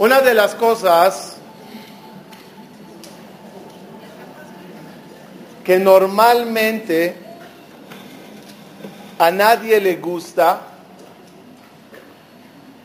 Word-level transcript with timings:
Una 0.00 0.22
de 0.22 0.32
las 0.32 0.54
cosas 0.54 1.36
que 5.62 5.78
normalmente 5.78 7.14
a 9.18 9.30
nadie 9.30 9.78
le 9.78 9.96
gusta 9.96 10.62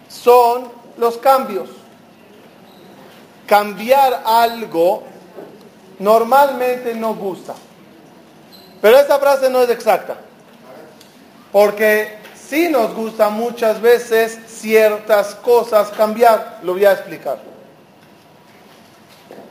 son 0.10 0.70
los 0.98 1.16
cambios. 1.20 1.70
Cambiar 3.48 4.22
algo 4.26 5.04
normalmente 6.00 6.94
no 6.96 7.16
gusta. 7.16 7.56
Pero 8.82 8.98
esta 8.98 9.20
frase 9.20 9.50
no 9.50 9.62
es 9.62 9.70
exacta. 9.70 10.18
Porque 11.54 12.18
sí 12.36 12.68
nos 12.68 12.94
gusta 12.94 13.30
muchas 13.30 13.80
veces 13.80 14.38
ciertas 14.66 15.36
cosas 15.36 15.90
cambiar. 15.92 16.62
Lo 16.64 16.74
voy 16.74 16.86
a 16.86 16.94
explicar. 16.94 17.38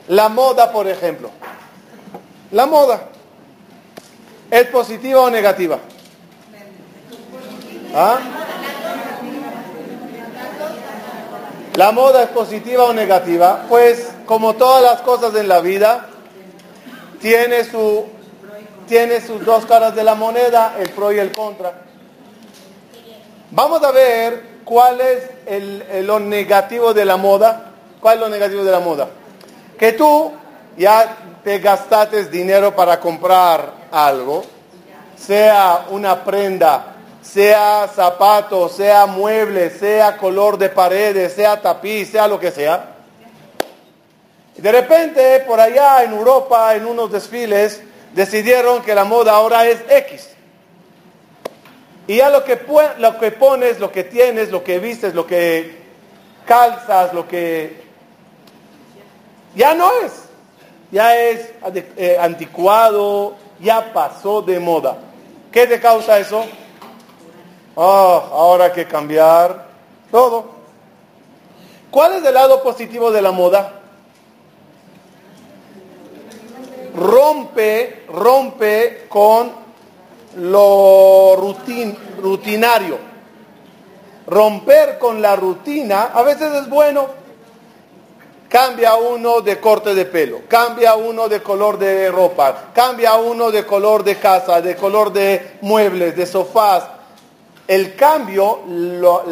La 0.09 0.29
moda, 0.29 0.73
por 0.73 0.89
ejemplo. 0.89 1.30
La 2.51 2.66
moda. 2.66 3.01
¿Es 4.51 4.66
positiva 4.66 5.20
o 5.20 5.30
negativa? 5.30 5.79
¿Ah? 7.95 8.19
¿La 11.77 11.92
moda 11.92 12.25
es 12.25 12.28
positiva 12.31 12.83
o 12.83 12.92
negativa? 12.92 13.67
Pues 13.69 14.11
como 14.27 14.55
todas 14.55 14.83
las 14.83 15.01
cosas 15.03 15.37
en 15.37 15.47
la 15.47 15.61
vida, 15.61 16.06
tiene, 17.20 17.62
su, 17.62 18.05
tiene 18.89 19.20
sus 19.20 19.45
dos 19.45 19.65
caras 19.65 19.95
de 19.95 20.03
la 20.03 20.17
moneda, 20.17 20.75
el 20.81 20.91
pro 20.91 21.12
y 21.12 21.20
el 21.20 21.31
contra. 21.31 21.73
Vamos 23.53 23.81
a 23.84 23.92
ver 23.92 24.54
cuál 24.65 25.01
es 25.01 26.05
lo 26.05 26.21
negativo 26.21 26.95
de 26.95 27.05
la 27.05 27.17
moda. 27.17 27.73
¿Cuál 28.01 28.17
es 28.17 28.21
lo 28.21 28.29
negativo 28.29 28.65
de 28.65 28.73
la 28.73 28.81
moda? 28.81 29.09
Que 29.79 29.93
tú 29.93 30.33
ya 30.77 31.17
te 31.43 31.59
gastaste 31.59 32.25
dinero 32.27 32.75
para 32.75 33.01
comprar 33.01 33.73
algo, 33.91 34.45
sea 35.17 35.87
una 35.91 36.23
prenda 36.25 36.95
sea 37.25 37.89
zapato, 37.89 38.69
sea 38.69 39.06
mueble, 39.06 39.71
sea 39.71 40.17
color 40.17 40.59
de 40.59 40.69
paredes, 40.69 41.33
sea 41.33 41.61
tapiz, 41.61 42.11
sea 42.11 42.28
lo 42.28 42.39
que 42.39 42.51
sea. 42.51 42.91
De 44.56 44.71
repente, 44.71 45.41
por 45.41 45.59
allá 45.59 46.05
en 46.05 46.12
Europa, 46.12 46.75
en 46.75 46.87
unos 46.87 47.11
desfiles, 47.11 47.83
decidieron 48.12 48.83
que 48.83 48.95
la 48.95 49.05
moda 49.05 49.33
ahora 49.33 49.67
es 49.67 49.78
X. 49.89 50.28
Y 52.06 52.16
ya 52.16 52.28
lo 52.30 52.44
que, 52.44 52.60
lo 52.98 53.19
que 53.19 53.30
pones, 53.33 53.80
lo 53.80 53.91
que 53.91 54.05
tienes, 54.05 54.50
lo 54.50 54.62
que 54.62 54.78
vistes, 54.78 55.14
lo 55.14 55.27
que 55.27 55.83
calzas, 56.47 57.12
lo 57.12 57.27
que... 57.27 57.83
Ya 59.55 59.74
no 59.74 59.91
es. 60.05 60.12
Ya 60.91 61.16
es 61.16 61.52
eh, 61.97 62.16
anticuado, 62.20 63.36
ya 63.60 63.92
pasó 63.92 64.42
de 64.42 64.60
moda. 64.60 64.98
¿Qué 65.50 65.66
te 65.66 65.80
causa 65.80 66.19
eso? 66.19 66.44
Oh, 67.75 68.28
ahora 68.32 68.66
hay 68.66 68.72
que 68.72 68.86
cambiar 68.86 69.66
todo. 70.10 70.52
¿Cuál 71.91 72.14
es 72.14 72.25
el 72.25 72.34
lado 72.34 72.62
positivo 72.62 73.10
de 73.10 73.22
la 73.22 73.32
moda? 73.32 73.80
Rompe, 76.94 78.05
rompe 78.08 79.06
con 79.08 79.64
lo 80.37 81.37
rutinario. 82.21 82.99
Romper 84.27 84.99
con 84.99 85.21
la 85.21 85.37
rutina 85.37 86.11
a 86.15 86.23
veces 86.23 86.53
es 86.55 86.69
bueno. 86.69 87.25
Cambia 88.49 88.95
uno 88.95 89.41
de 89.41 89.59
corte 89.59 89.95
de 89.95 90.05
pelo, 90.05 90.43
cambia 90.47 90.95
uno 90.95 91.29
de 91.29 91.43
color 91.43 91.77
de 91.77 92.09
ropa, 92.11 92.71
cambia 92.73 93.15
uno 93.15 93.51
de 93.51 93.67
color 93.67 94.05
de 94.05 94.17
casa, 94.17 94.61
de 94.61 94.77
color 94.77 95.12
de 95.12 95.56
muebles, 95.62 96.15
de 96.15 96.25
sofás, 96.25 96.84
el 97.67 97.97
cambio, 97.97 98.61
lo, 98.67 99.25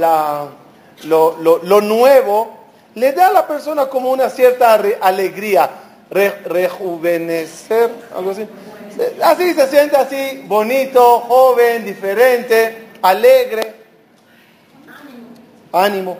nuevo, 1.82 2.50
le 2.94 3.12
da 3.12 3.28
a 3.28 3.32
la 3.32 3.46
persona 3.46 3.86
como 3.86 4.10
una 4.10 4.28
cierta 4.28 4.74
alegría, 5.00 5.70
rejuvenecer, 6.10 7.90
algo 8.16 8.32
así. 8.32 8.44
Así 9.22 9.54
se 9.54 9.68
siente 9.68 9.96
así, 9.96 10.44
bonito, 10.46 11.20
joven, 11.20 11.84
diferente, 11.84 12.88
alegre, 13.00 13.74
ánimo. 15.72 16.18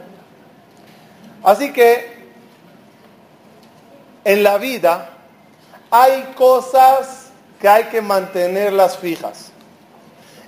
Así 1.42 1.72
que 1.72 2.12
en 4.24 4.42
la 4.42 4.58
vida 4.58 5.10
hay 5.90 6.32
cosas 6.36 7.30
que 7.60 7.68
hay 7.68 7.84
que 7.84 8.00
mantenerlas 8.00 8.98
fijas. 8.98 9.52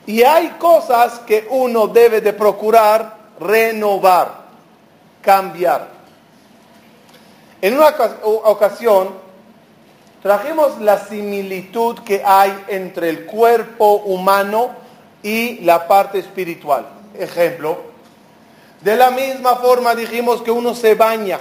Y 0.07 0.23
hay 0.23 0.49
cosas 0.59 1.21
que 1.21 1.47
uno 1.51 1.89
debe 1.89 2.21
de 2.21 2.33
procurar 2.33 3.17
renovar, 3.41 4.45
cambiar. 5.23 5.89
En 7.61 7.75
una 7.75 7.89
ocasión 8.45 9.24
trajimos 10.25 10.81
la 10.81 10.99
similitud 10.99 12.01
que 12.01 12.21
hay 12.25 12.65
entre 12.69 13.11
el 13.11 13.27
cuerpo 13.27 13.97
humano 13.97 14.71
y 15.23 15.61
la 15.61 15.87
parte 15.87 16.19
espiritual. 16.19 16.89
Ejemplo, 17.17 17.79
de 18.81 18.97
la 18.97 19.13
misma 19.13 19.57
forma 19.57 19.95
dijimos 19.95 20.43
que 20.43 20.51
uno 20.51 20.75
se 20.75 20.97
baña 20.97 21.39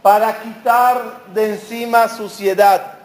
para 0.00 0.40
quitar 0.40 1.24
de 1.34 1.50
encima 1.50 2.08
suciedad 2.08 3.00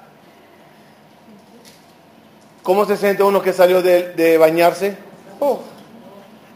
¿Cómo 2.65 2.83
se 2.85 2.97
siente 2.97 3.21
uno 3.21 3.43
que 3.43 3.53
salió 3.53 3.83
de, 3.83 4.37
bañarse? 4.39 4.97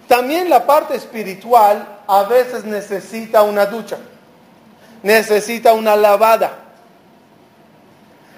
También 0.08 0.50
la 0.50 0.66
parte 0.66 0.96
espiritual 0.96 2.00
a 2.08 2.24
veces 2.24 2.64
necesita 2.64 3.44
una 3.44 3.68
ducha, 3.68 4.00
necesita 5.04 5.74
una 5.74 5.96
lavada, 5.96 6.69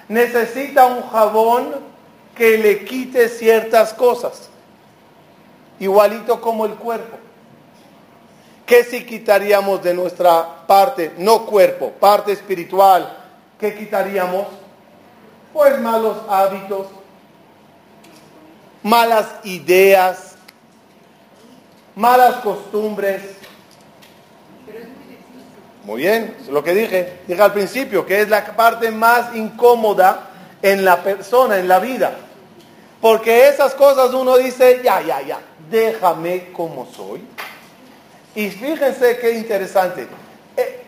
necesita 0.08 0.86
un 0.86 1.02
jabón 1.08 1.74
que 2.34 2.58
le 2.58 2.84
quite 2.84 3.28
ciertas 3.28 3.92
cosas, 3.92 4.48
igualito 5.78 6.40
como 6.40 6.66
el 6.66 6.74
cuerpo. 6.74 7.18
¿Qué 8.66 8.84
si 8.84 9.04
quitaríamos 9.04 9.82
de 9.82 9.92
nuestra 9.92 10.66
parte, 10.66 11.12
no 11.18 11.44
cuerpo, 11.44 11.90
parte 11.90 12.32
espiritual? 12.32 13.18
¿Qué 13.58 13.74
quitaríamos? 13.74 14.46
Pues 15.52 15.78
malos 15.80 16.16
hábitos, 16.28 16.86
malas 18.82 19.26
ideas, 19.44 20.36
malas 21.94 22.36
costumbres. 22.36 23.41
Muy 25.84 26.02
bien, 26.02 26.36
es 26.40 26.48
lo 26.48 26.62
que 26.62 26.74
dije. 26.74 27.20
Dije 27.26 27.42
al 27.42 27.52
principio 27.52 28.06
que 28.06 28.20
es 28.20 28.28
la 28.28 28.44
parte 28.56 28.90
más 28.90 29.34
incómoda 29.34 30.30
en 30.62 30.84
la 30.84 31.02
persona, 31.02 31.58
en 31.58 31.66
la 31.66 31.80
vida. 31.80 32.16
Porque 33.00 33.48
esas 33.48 33.74
cosas 33.74 34.14
uno 34.14 34.36
dice, 34.36 34.80
ya, 34.84 35.02
ya, 35.02 35.20
ya, 35.22 35.40
déjame 35.68 36.52
como 36.52 36.86
soy. 36.86 37.20
Y 38.36 38.48
fíjense 38.48 39.18
qué 39.18 39.32
interesante. 39.32 40.06
Eh, 40.56 40.84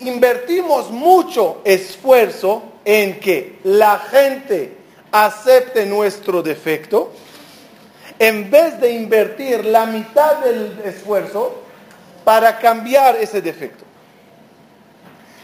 invertimos 0.00 0.90
mucho 0.90 1.62
esfuerzo 1.64 2.64
en 2.84 3.20
que 3.20 3.60
la 3.62 3.98
gente 3.98 4.76
acepte 5.12 5.86
nuestro 5.86 6.42
defecto, 6.42 7.12
en 8.18 8.50
vez 8.50 8.80
de 8.80 8.90
invertir 8.90 9.64
la 9.64 9.86
mitad 9.86 10.38
del 10.38 10.80
esfuerzo 10.84 11.54
para 12.24 12.58
cambiar 12.58 13.14
ese 13.16 13.40
defecto. 13.40 13.87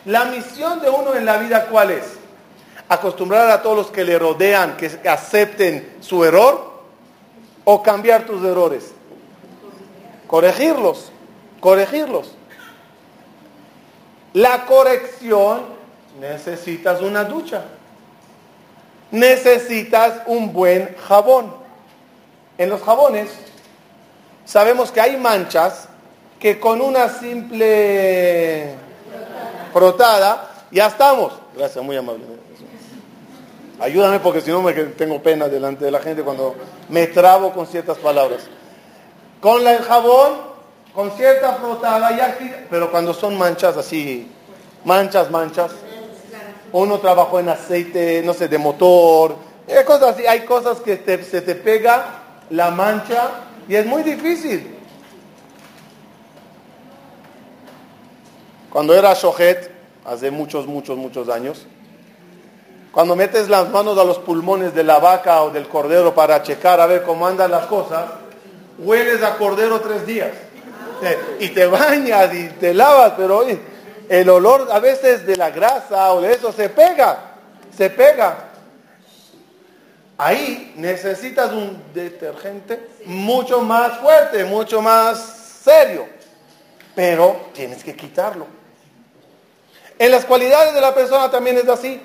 La 0.05 0.27
misión 0.27 0.81
de 0.81 0.91
uno 0.91 1.15
en 1.15 1.25
la 1.25 1.39
vida, 1.39 1.67
¿cuál 1.67 1.93
es? 1.93 2.05
Acostumbrar 2.89 3.51
a 3.51 3.63
todos 3.63 3.77
los 3.77 3.87
que 3.91 4.05
le 4.05 4.19
rodean 4.19 4.77
que 4.77 4.87
acepten 5.09 5.97
su 6.01 6.25
error 6.25 6.83
o 7.65 7.83
cambiar 7.83 8.27
tus 8.27 8.45
errores. 8.45 8.93
Corregirlos, 10.27 11.11
corregirlos. 11.61 12.35
La 14.35 14.67
corrección 14.67 15.63
necesitas 16.21 17.01
una 17.01 17.25
ducha 17.25 17.65
necesitas 19.15 20.23
un 20.27 20.53
buen 20.53 20.95
jabón. 21.07 21.55
En 22.59 22.69
los 22.69 22.83
jabones 22.83 23.31
sabemos 24.45 24.91
que 24.91 25.01
hay 25.01 25.17
manchas 25.17 25.89
que 26.39 26.59
con 26.59 26.81
una 26.81 27.09
simple 27.09 28.75
frotada 29.75 30.51
ya 30.71 30.87
estamos. 30.87 31.35
Gracias, 31.55 31.85
muy 31.85 31.97
amable. 31.97 32.25
Ayúdame 33.79 34.21
porque 34.21 34.41
si 34.41 34.51
no 34.51 34.63
me 34.63 34.73
tengo 34.73 35.23
pena 35.23 35.49
delante 35.49 35.85
de 35.85 35.91
la 35.91 36.01
gente 36.01 36.23
cuando 36.23 36.55
me 36.89 37.09
trabo 37.09 37.53
con 37.53 37.67
ciertas 37.67 37.99
palabras. 37.99 38.45
Con 39.41 39.67
el 39.67 39.83
jabón 39.83 40.55
con 40.95 41.11
cierta 41.11 41.55
frotada, 41.55 42.17
ya, 42.17 42.39
pero 42.71 42.91
cuando 42.91 43.13
son 43.13 43.37
manchas 43.37 43.77
así, 43.77 44.31
manchas, 44.85 45.29
manchas, 45.29 45.73
uno 46.71 46.99
trabajó 46.99 47.41
en 47.41 47.49
aceite, 47.49 48.23
no 48.25 48.33
sé, 48.33 48.47
de 48.47 48.59
motor, 48.59 49.37
hay 49.69 49.79
eh, 49.79 49.85
cosas 49.85 50.15
así, 50.15 50.27
hay 50.27 50.41
cosas 50.41 50.79
que 50.81 50.97
se 51.29 51.41
te 51.41 51.57
pega 51.57 52.21
la 52.51 52.71
mancha 52.71 53.31
y 53.69 53.75
es 53.75 53.85
muy 53.87 54.05
difícil. 54.05 54.74
Cuando 58.75 58.93
era 58.93 59.15
shohet, 59.15 59.71
hace 60.05 60.33
muchos, 60.33 60.67
muchos, 60.67 60.97
muchos 60.97 61.29
años, 61.29 61.65
cuando 62.91 63.15
metes 63.15 63.49
las 63.49 63.71
manos 63.71 63.97
a 63.97 64.03
los 64.03 64.19
pulmones 64.19 64.75
de 64.75 64.83
la 64.83 64.99
vaca 64.99 65.45
o 65.45 65.51
del 65.51 65.69
cordero 65.69 66.13
para 66.13 66.43
checar 66.43 66.81
a 66.81 66.87
ver 66.87 67.05
cómo 67.05 67.25
andan 67.25 67.53
las 67.53 67.67
cosas, 67.67 68.07
hueles 68.77 69.23
a 69.23 69.37
cordero 69.37 69.81
tres 69.81 70.05
días. 70.05 70.33
Y 71.39 71.51
te 71.51 71.67
bañas 71.67 72.35
y 72.35 72.49
te 72.49 72.75
lavas, 72.75 73.13
pero 73.17 73.45
el 74.09 74.29
olor 74.29 74.67
a 74.73 74.81
veces 74.81 75.25
de 75.25 75.37
la 75.37 75.51
grasa 75.51 76.13
o 76.13 76.21
de 76.21 76.33
eso 76.33 76.51
se 76.51 76.69
pega, 76.69 77.37
se 77.77 77.91
pega. 77.91 78.49
Ahí 80.19 80.75
necesitas 80.77 81.53
un 81.53 81.81
detergente 81.95 82.89
mucho 83.07 83.61
más 83.61 84.01
fuerte, 84.01 84.45
mucho 84.45 84.83
más 84.83 85.61
serio, 85.63 86.09
pero 86.97 87.51
tienes 87.53 87.85
que 87.85 87.95
quitarlo. 87.95 88.54
En 89.99 90.11
las 90.11 90.25
cualidades 90.25 90.75
de 90.75 90.81
la 90.81 90.95
persona 90.95 91.31
también 91.31 91.57
es 91.59 91.69
así. 91.69 92.01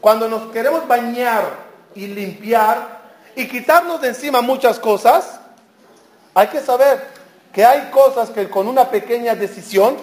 Cuando 0.00 0.28
nos 0.28 0.52
queremos 0.52 0.86
bañar 0.86 1.44
y 1.94 2.06
limpiar 2.06 3.02
y 3.34 3.48
quitarnos 3.48 4.00
de 4.00 4.08
encima 4.08 4.40
muchas 4.40 4.78
cosas, 4.78 5.40
hay 6.34 6.48
que 6.48 6.60
saber 6.60 7.08
que 7.52 7.64
hay 7.64 7.90
cosas 7.90 8.30
que 8.30 8.48
con 8.48 8.68
una 8.68 8.88
pequeña 8.90 9.34
decisión 9.34 9.96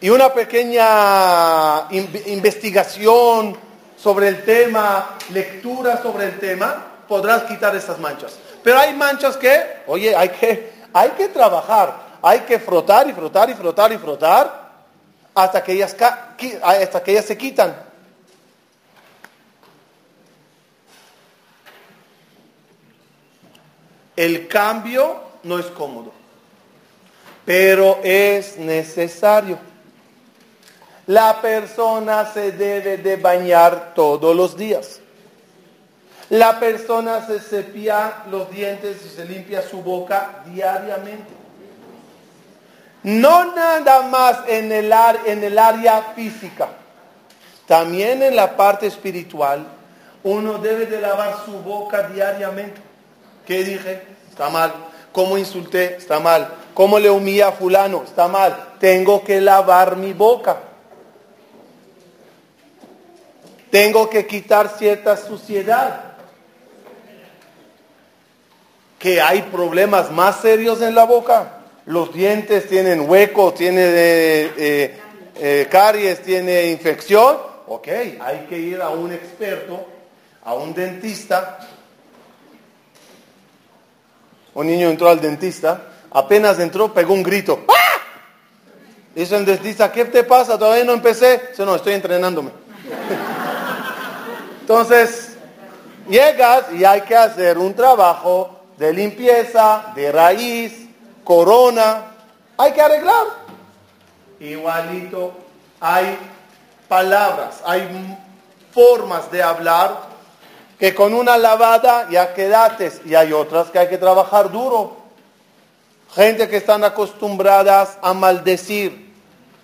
y 0.00 0.08
una 0.08 0.32
pequeña 0.32 1.88
investigación 1.90 3.56
sobre 3.96 4.28
el 4.28 4.44
tema, 4.44 5.16
lectura 5.32 6.00
sobre 6.02 6.26
el 6.26 6.38
tema, 6.38 6.86
podrás 7.06 7.42
quitar 7.42 7.76
esas 7.76 7.98
manchas. 7.98 8.38
Pero 8.62 8.78
hay 8.78 8.94
manchas 8.94 9.36
que, 9.36 9.82
oye, 9.86 10.16
hay 10.16 10.30
que, 10.30 10.72
hay 10.92 11.10
que 11.10 11.28
trabajar, 11.28 11.94
hay 12.22 12.40
que 12.40 12.58
frotar 12.58 13.08
y 13.08 13.12
frotar 13.12 13.50
y 13.50 13.54
frotar 13.54 13.92
y 13.92 13.98
frotar 13.98 14.59
hasta 15.34 15.62
que 15.62 15.72
ellas, 15.72 15.96
hasta 16.62 17.02
que 17.02 17.10
ellas 17.12 17.24
se 17.24 17.36
quitan. 17.36 17.74
El 24.16 24.48
cambio 24.48 25.20
no 25.44 25.58
es 25.58 25.66
cómodo, 25.66 26.12
pero 27.44 28.00
es 28.02 28.58
necesario. 28.58 29.58
La 31.06 31.40
persona 31.40 32.30
se 32.32 32.52
debe 32.52 32.98
de 32.98 33.16
bañar 33.16 33.94
todos 33.94 34.36
los 34.36 34.56
días. 34.56 35.00
La 36.28 36.60
persona 36.60 37.26
se 37.26 37.40
cepilla 37.40 38.24
los 38.30 38.50
dientes 38.50 39.04
y 39.04 39.08
se 39.08 39.24
limpia 39.24 39.62
su 39.62 39.82
boca 39.82 40.44
diariamente. 40.46 41.39
No 43.02 43.54
nada 43.54 44.02
más 44.02 44.40
en 44.46 44.70
el, 44.72 44.92
área 44.92 46.12
física, 46.14 46.68
también 47.66 48.22
en 48.22 48.36
la 48.36 48.56
parte 48.56 48.86
espiritual, 48.86 49.66
uno 50.22 50.58
debe 50.58 50.84
de 50.84 51.00
lavar 51.00 51.36
su 51.46 51.52
boca 51.60 52.08
diariamente. 52.08 52.80
¿Qué 53.46 53.64
dije? 53.64 54.02
Está 54.28 54.50
mal. 54.50 54.72
¿Cómo 55.12 55.38
insulté? 55.38 55.96
Está 55.96 56.20
mal. 56.20 56.52
¿Cómo 56.74 56.98
le 56.98 57.10
humilla 57.10 57.48
a 57.48 57.52
fulano? 57.52 58.02
Está 58.04 58.28
mal. 58.28 58.74
Tengo 58.78 59.24
que 59.24 59.40
lavar 59.40 59.96
mi 59.96 60.12
boca. 60.12 60.58
Tengo 63.70 64.10
que 64.10 64.26
quitar 64.26 64.68
cierta 64.68 65.16
suciedad. 65.16 66.02
Que 68.98 69.22
hay 69.22 69.40
problemas 69.42 70.10
más 70.10 70.40
serios 70.40 70.82
en 70.82 70.94
la 70.94 71.04
boca. 71.04 71.59
Los 71.86 72.12
dientes 72.12 72.68
tienen 72.68 73.08
hueco, 73.08 73.54
tiene 73.54 73.82
eh, 73.82 74.52
eh, 74.56 75.00
eh, 75.36 75.68
caries, 75.70 76.22
tiene 76.22 76.66
infección. 76.66 77.38
Ok, 77.66 77.88
hay 78.20 78.46
que 78.48 78.58
ir 78.58 78.82
a 78.82 78.90
un 78.90 79.12
experto, 79.12 79.86
a 80.44 80.54
un 80.54 80.74
dentista. 80.74 81.58
Un 84.54 84.66
niño 84.66 84.90
entró 84.90 85.08
al 85.08 85.20
dentista, 85.20 85.92
apenas 86.10 86.58
entró, 86.58 86.92
pegó 86.92 87.14
un 87.14 87.22
grito. 87.22 87.64
¡Ah! 87.68 87.74
Dice 89.14 89.36
el 89.36 89.44
dentista, 89.44 89.90
¿qué 89.90 90.04
te 90.04 90.24
pasa? 90.24 90.58
Todavía 90.58 90.84
no 90.84 90.92
empecé. 90.92 91.40
Dice, 91.50 91.64
no, 91.64 91.76
estoy 91.76 91.94
entrenándome. 91.94 92.50
Entonces, 94.60 95.36
llegas 96.08 96.66
y 96.72 96.84
hay 96.84 97.02
que 97.02 97.16
hacer 97.16 97.58
un 97.58 97.74
trabajo 97.74 98.60
de 98.76 98.92
limpieza, 98.92 99.92
de 99.94 100.12
raíz, 100.12 100.89
corona, 101.30 102.06
hay 102.58 102.72
que 102.72 102.82
arreglar. 102.82 103.24
Igualito, 104.40 105.32
hay 105.80 106.18
palabras, 106.88 107.62
hay 107.64 108.18
formas 108.74 109.30
de 109.30 109.40
hablar 109.40 110.10
que 110.76 110.92
con 110.92 111.14
una 111.14 111.38
lavada 111.38 112.08
ya 112.10 112.34
quedates 112.34 113.02
y 113.04 113.14
hay 113.14 113.32
otras 113.32 113.70
que 113.70 113.78
hay 113.78 113.88
que 113.88 113.96
trabajar 113.96 114.50
duro. 114.50 114.96
Gente 116.16 116.48
que 116.48 116.56
están 116.56 116.82
acostumbradas 116.82 117.96
a 118.02 118.12
maldecir. 118.12 119.14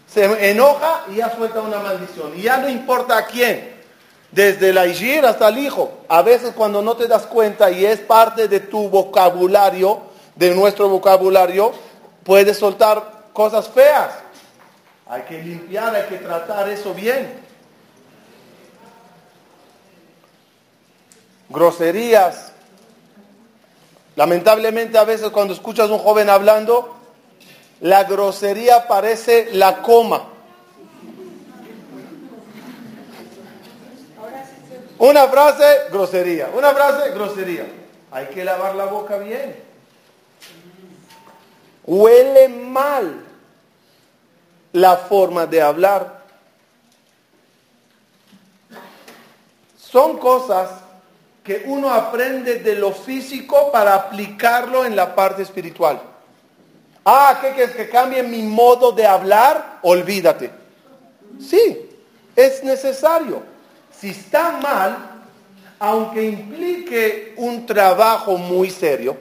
Se 0.06 0.50
enoja 0.50 1.02
y 1.10 1.16
ya 1.16 1.34
suelta 1.34 1.62
una 1.62 1.80
maldición. 1.80 2.32
Y 2.36 2.42
ya 2.42 2.58
no 2.58 2.68
importa 2.68 3.18
a 3.18 3.26
quién 3.26 3.74
desde 4.30 4.72
la 4.72 4.86
hijir 4.86 5.26
hasta 5.26 5.48
el 5.48 5.58
hijo. 5.58 5.94
A 6.06 6.22
veces 6.22 6.52
cuando 6.54 6.80
no 6.80 6.94
te 6.94 7.08
das 7.08 7.26
cuenta 7.26 7.72
y 7.72 7.84
es 7.84 7.98
parte 7.98 8.46
de 8.46 8.60
tu 8.60 8.88
vocabulario, 8.88 10.05
de 10.36 10.54
nuestro 10.54 10.88
vocabulario, 10.88 11.72
puedes 12.22 12.58
soltar 12.58 13.30
cosas 13.32 13.68
feas. 13.68 14.10
Hay 15.08 15.22
que 15.22 15.42
limpiar, 15.42 15.94
hay 15.94 16.04
que 16.04 16.18
tratar 16.18 16.68
eso 16.68 16.94
bien. 16.94 17.40
Groserías. 21.48 22.52
Lamentablemente 24.16 24.98
a 24.98 25.04
veces 25.04 25.30
cuando 25.30 25.54
escuchas 25.54 25.90
a 25.90 25.92
un 25.92 25.98
joven 25.98 26.28
hablando, 26.28 26.96
la 27.80 28.04
grosería 28.04 28.88
parece 28.88 29.50
la 29.52 29.82
coma. 29.82 30.24
Una 34.98 35.28
frase, 35.28 35.64
grosería. 35.92 36.48
Una 36.54 36.70
frase, 36.70 37.10
grosería. 37.10 37.66
Hay 38.10 38.26
que 38.26 38.44
lavar 38.44 38.74
la 38.74 38.86
boca 38.86 39.18
bien. 39.18 39.65
Huele 41.86 42.48
mal 42.48 43.14
la 44.72 44.96
forma 44.96 45.46
de 45.46 45.62
hablar. 45.62 46.24
Son 49.78 50.18
cosas 50.18 50.70
que 51.44 51.62
uno 51.66 51.90
aprende 51.90 52.56
de 52.56 52.74
lo 52.74 52.92
físico 52.92 53.70
para 53.70 53.94
aplicarlo 53.94 54.84
en 54.84 54.96
la 54.96 55.14
parte 55.14 55.42
espiritual. 55.42 56.00
Ah, 57.04 57.38
¿qué 57.40 57.52
quieres 57.52 57.76
que 57.76 57.88
cambie 57.88 58.22
mi 58.22 58.42
modo 58.42 58.90
de 58.90 59.06
hablar? 59.06 59.78
Olvídate. 59.82 60.50
Sí, 61.38 61.88
es 62.34 62.64
necesario 62.64 63.56
si 64.00 64.10
está 64.10 64.58
mal, 64.62 64.96
aunque 65.78 66.24
implique 66.24 67.34
un 67.36 67.66
trabajo 67.66 68.36
muy 68.36 68.70
serio, 68.70 69.16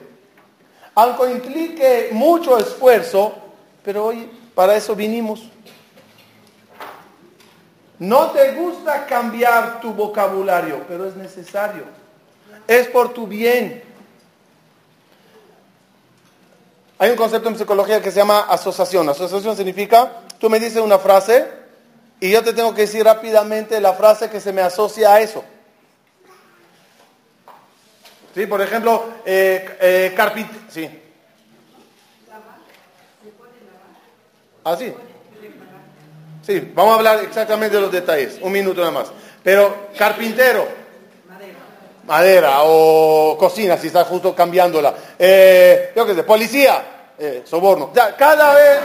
aunque 0.96 1.30
implique 1.30 2.08
mucho 2.10 2.58
esfuerzo, 2.58 3.34
pero 3.84 4.06
hoy 4.06 4.30
para 4.54 4.74
eso 4.74 4.96
vinimos. 4.96 5.42
No 7.98 8.30
te 8.30 8.52
gusta 8.52 9.04
cambiar 9.04 9.80
tu 9.80 9.92
vocabulario, 9.92 10.84
pero 10.88 11.06
es 11.06 11.14
necesario. 11.14 11.84
Es 12.66 12.88
por 12.88 13.12
tu 13.12 13.26
bien. 13.26 13.82
Hay 16.98 17.10
un 17.10 17.16
concepto 17.16 17.50
en 17.50 17.58
psicología 17.58 18.00
que 18.00 18.10
se 18.10 18.18
llama 18.18 18.46
asociación. 18.48 19.06
Asociación 19.06 19.54
significa, 19.54 20.22
tú 20.38 20.48
me 20.48 20.58
dices 20.58 20.80
una 20.80 20.98
frase 20.98 21.46
y 22.20 22.30
yo 22.30 22.42
te 22.42 22.54
tengo 22.54 22.74
que 22.74 22.82
decir 22.82 23.04
rápidamente 23.04 23.82
la 23.82 23.92
frase 23.92 24.30
que 24.30 24.40
se 24.40 24.50
me 24.50 24.62
asocia 24.62 25.12
a 25.12 25.20
eso. 25.20 25.44
Sí, 28.36 28.46
por 28.46 28.60
ejemplo, 28.60 29.02
eh, 29.24 29.78
eh 29.80 30.12
carpint 30.14 30.50
sí. 30.68 30.86
¿Ah, 34.62 34.76
sí? 34.76 34.92
Sí, 36.46 36.70
vamos 36.74 36.92
a 36.92 36.96
hablar 36.98 37.24
exactamente 37.24 37.76
de 37.76 37.80
los 37.80 37.90
detalles, 37.90 38.38
un 38.42 38.52
minuto 38.52 38.82
nada 38.82 38.92
más. 38.92 39.06
Pero 39.42 39.86
carpintero, 39.96 40.68
madera, 41.26 41.58
madera 42.04 42.58
o 42.64 43.38
cocina, 43.38 43.78
si 43.78 43.86
está 43.86 44.04
justo 44.04 44.34
cambiándola. 44.34 44.94
Eh, 45.18 45.92
yo 45.96 46.04
qué 46.04 46.14
sé, 46.14 46.22
policía, 46.22 46.84
eh, 47.18 47.42
soborno. 47.46 47.90
Ya, 47.94 48.14
cada 48.16 48.52
vez 48.52 48.80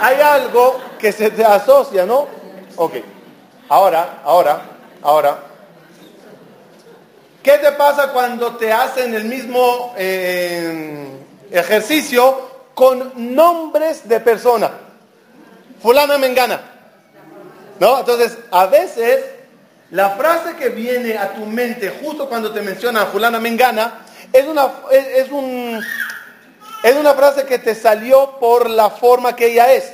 hay 0.00 0.18
algo 0.18 0.80
que 0.98 1.12
se 1.12 1.30
te 1.30 1.44
asocia, 1.44 2.06
¿no? 2.06 2.26
Ok. 2.76 2.94
Ahora, 3.68 4.22
ahora, 4.24 4.62
ahora. 5.02 5.49
¿Qué 7.42 7.52
te 7.52 7.72
pasa 7.72 8.12
cuando 8.12 8.56
te 8.56 8.70
hacen 8.70 9.14
el 9.14 9.24
mismo 9.24 9.94
eh, 9.96 11.06
ejercicio 11.50 12.50
con 12.74 13.34
nombres 13.34 14.06
de 14.06 14.20
persona? 14.20 14.70
Fulana 15.82 16.18
Mengana. 16.18 16.60
¿No? 17.78 18.00
Entonces, 18.00 18.36
a 18.50 18.66
veces 18.66 19.24
la 19.90 20.10
frase 20.10 20.54
que 20.56 20.68
viene 20.68 21.16
a 21.16 21.32
tu 21.32 21.46
mente 21.46 21.90
justo 22.02 22.28
cuando 22.28 22.52
te 22.52 22.60
mencionan 22.60 23.08
fulana 23.08 23.40
Mengana 23.40 24.04
es 24.32 24.46
una, 24.46 24.68
es, 24.90 25.30
un, 25.32 25.82
es 26.82 26.96
una 26.96 27.14
frase 27.14 27.44
que 27.46 27.58
te 27.58 27.74
salió 27.74 28.38
por 28.38 28.68
la 28.68 28.90
forma 28.90 29.34
que 29.34 29.46
ella 29.46 29.72
es. 29.72 29.92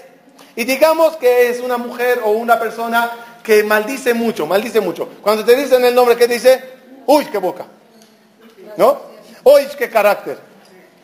Y 0.56 0.64
digamos 0.64 1.16
que 1.16 1.48
es 1.48 1.60
una 1.60 1.78
mujer 1.78 2.20
o 2.24 2.30
una 2.32 2.58
persona 2.58 3.10
que 3.44 3.62
maldice 3.62 4.14
mucho, 4.14 4.46
maldice 4.46 4.80
mucho. 4.80 5.08
Cuando 5.22 5.44
te 5.44 5.54
dicen 5.54 5.84
el 5.84 5.94
nombre, 5.94 6.16
¿qué 6.16 6.26
dice? 6.26 6.75
Uy, 7.06 7.24
qué 7.26 7.38
boca. 7.38 7.66
¿No? 8.76 9.00
Uy, 9.44 9.66
qué 9.78 9.88
carácter. 9.88 10.38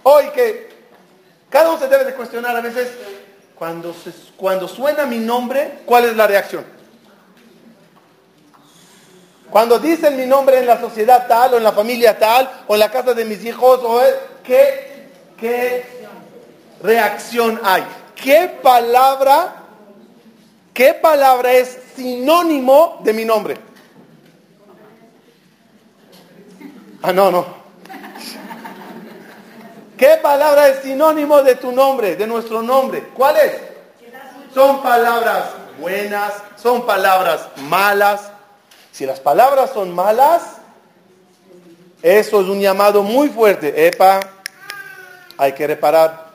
Uy, 0.02 0.25
qué... 0.35 0.73
Cada 1.49 1.71
uno 1.71 1.78
se 1.78 1.88
debe 1.88 2.04
de 2.04 2.14
cuestionar 2.14 2.56
a 2.56 2.61
veces, 2.61 2.88
cuando, 3.54 3.94
cuando 4.37 4.66
suena 4.66 5.06
mi 5.06 5.18
nombre, 5.18 5.80
¿cuál 5.85 6.06
es 6.06 6.16
la 6.16 6.26
reacción? 6.26 6.64
Cuando 9.50 9.78
dicen 9.78 10.16
mi 10.16 10.25
nombre 10.25 10.59
en 10.59 10.66
la 10.66 10.80
sociedad 10.80 11.26
tal, 11.28 11.54
o 11.54 11.56
en 11.59 11.62
la 11.62 11.73
familia 11.73 12.18
tal, 12.18 12.50
o 12.66 12.75
en 12.75 12.80
la 12.80 12.90
casa 12.90 13.12
de 13.12 13.26
mis 13.26 13.44
hijos, 13.44 13.80
o 13.85 14.00
¿qué, 14.42 15.11
qué 15.37 15.85
reacción 16.82 17.61
hay? 17.62 17.85
¿Qué 18.16 18.50
palabra, 18.62 19.56
qué 20.73 20.94
palabra 20.94 21.52
es 21.52 21.78
sinónimo 21.94 23.00
de 23.04 23.12
mi 23.12 23.26
nombre? 23.26 23.72
Ah, 27.02 27.12
no, 27.12 27.30
no. 27.30 27.62
¿Qué 29.97 30.18
palabra 30.23 30.68
es 30.68 30.82
sinónimo 30.82 31.42
de 31.42 31.56
tu 31.56 31.73
nombre, 31.73 32.16
de 32.16 32.26
nuestro 32.26 32.62
nombre? 32.62 33.09
¿Cuál 33.14 33.37
es? 33.37 33.52
Son 34.54 34.82
palabras 34.82 35.44
buenas, 35.80 36.32
son 36.56 36.85
palabras 36.87 37.49
malas, 37.68 38.30
si 38.92 39.06
las 39.06 39.21
palabras 39.21 39.71
son 39.73 39.94
malas, 39.94 40.42
eso 42.02 42.40
es 42.40 42.49
un 42.49 42.61
llamado 42.61 43.02
muy 43.02 43.28
fuerte. 43.30 43.87
Epa, 43.87 44.21
hay 45.38 45.52
que 45.52 45.66
reparar. 45.66 46.32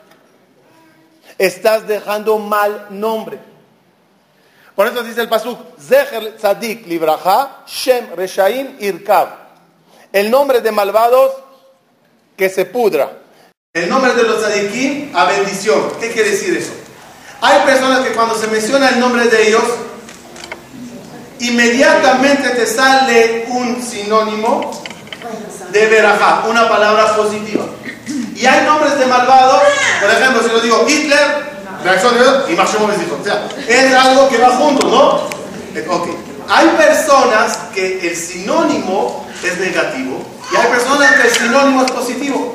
Estás 1.37 1.87
dejando 1.87 2.39
mal 2.39 2.87
nombre. 2.89 3.37
Por 4.75 4.87
eso 4.87 5.03
dice 5.03 5.21
el 5.21 5.29
pasuk, 5.29 5.59
Zeher 5.79 6.35
Tzadik 6.37 6.87
Libraja, 6.87 7.63
Shem 7.67 8.15
Reshaim 8.15 8.77
Irkav. 8.79 9.46
El 10.13 10.31
nombre 10.31 10.61
de 10.61 10.71
malvados 10.71 11.31
que 12.35 12.49
se 12.49 12.65
pudra. 12.65 13.19
El 13.73 13.89
nombre 13.89 14.13
de 14.13 14.23
los 14.23 14.39
tzadikim 14.39 15.15
a 15.15 15.25
bendición. 15.25 15.91
¿Qué 15.99 16.11
quiere 16.11 16.31
decir 16.31 16.57
eso? 16.57 16.71
Hay 17.41 17.65
personas 17.65 18.01
que 18.01 18.13
cuando 18.13 18.35
se 18.35 18.47
menciona 18.47 18.89
el 18.89 18.99
nombre 18.99 19.25
de 19.25 19.47
ellos, 19.47 19.63
inmediatamente 21.39 22.49
te 22.49 22.65
sale 22.65 23.45
un 23.49 23.81
sinónimo 23.83 24.71
de 25.71 25.85
verajá, 25.87 26.45
una 26.47 26.67
palabra 26.67 27.15
positiva. 27.15 27.65
Y 28.35 28.45
hay 28.45 28.65
nombres 28.65 28.97
de 28.97 29.05
malvados, 29.05 29.61
por 30.01 30.09
ejemplo, 30.11 30.41
si 30.43 30.49
lo 30.49 30.59
digo 30.61 30.85
Hitler, 30.87 31.47
reacción 31.83 32.13
de 32.15 32.53
y 32.53 32.55
dijo. 32.55 33.17
O 33.19 33.23
sea, 33.23 33.47
es 33.67 33.93
algo 33.93 34.29
que 34.29 34.37
va 34.37 34.49
junto, 34.51 34.87
¿no? 34.87 35.93
Ok. 35.93 36.07
Hay 36.49 36.67
personas 36.69 37.57
que 37.73 38.07
el 38.07 38.15
sinónimo 38.15 39.27
es 39.43 39.57
negativo 39.59 40.25
y 40.51 40.55
hay 40.55 40.67
personas 40.67 41.15
que 41.15 41.27
el 41.27 41.33
sinónimo 41.33 41.83
es 41.83 41.91
positivo. 41.91 42.53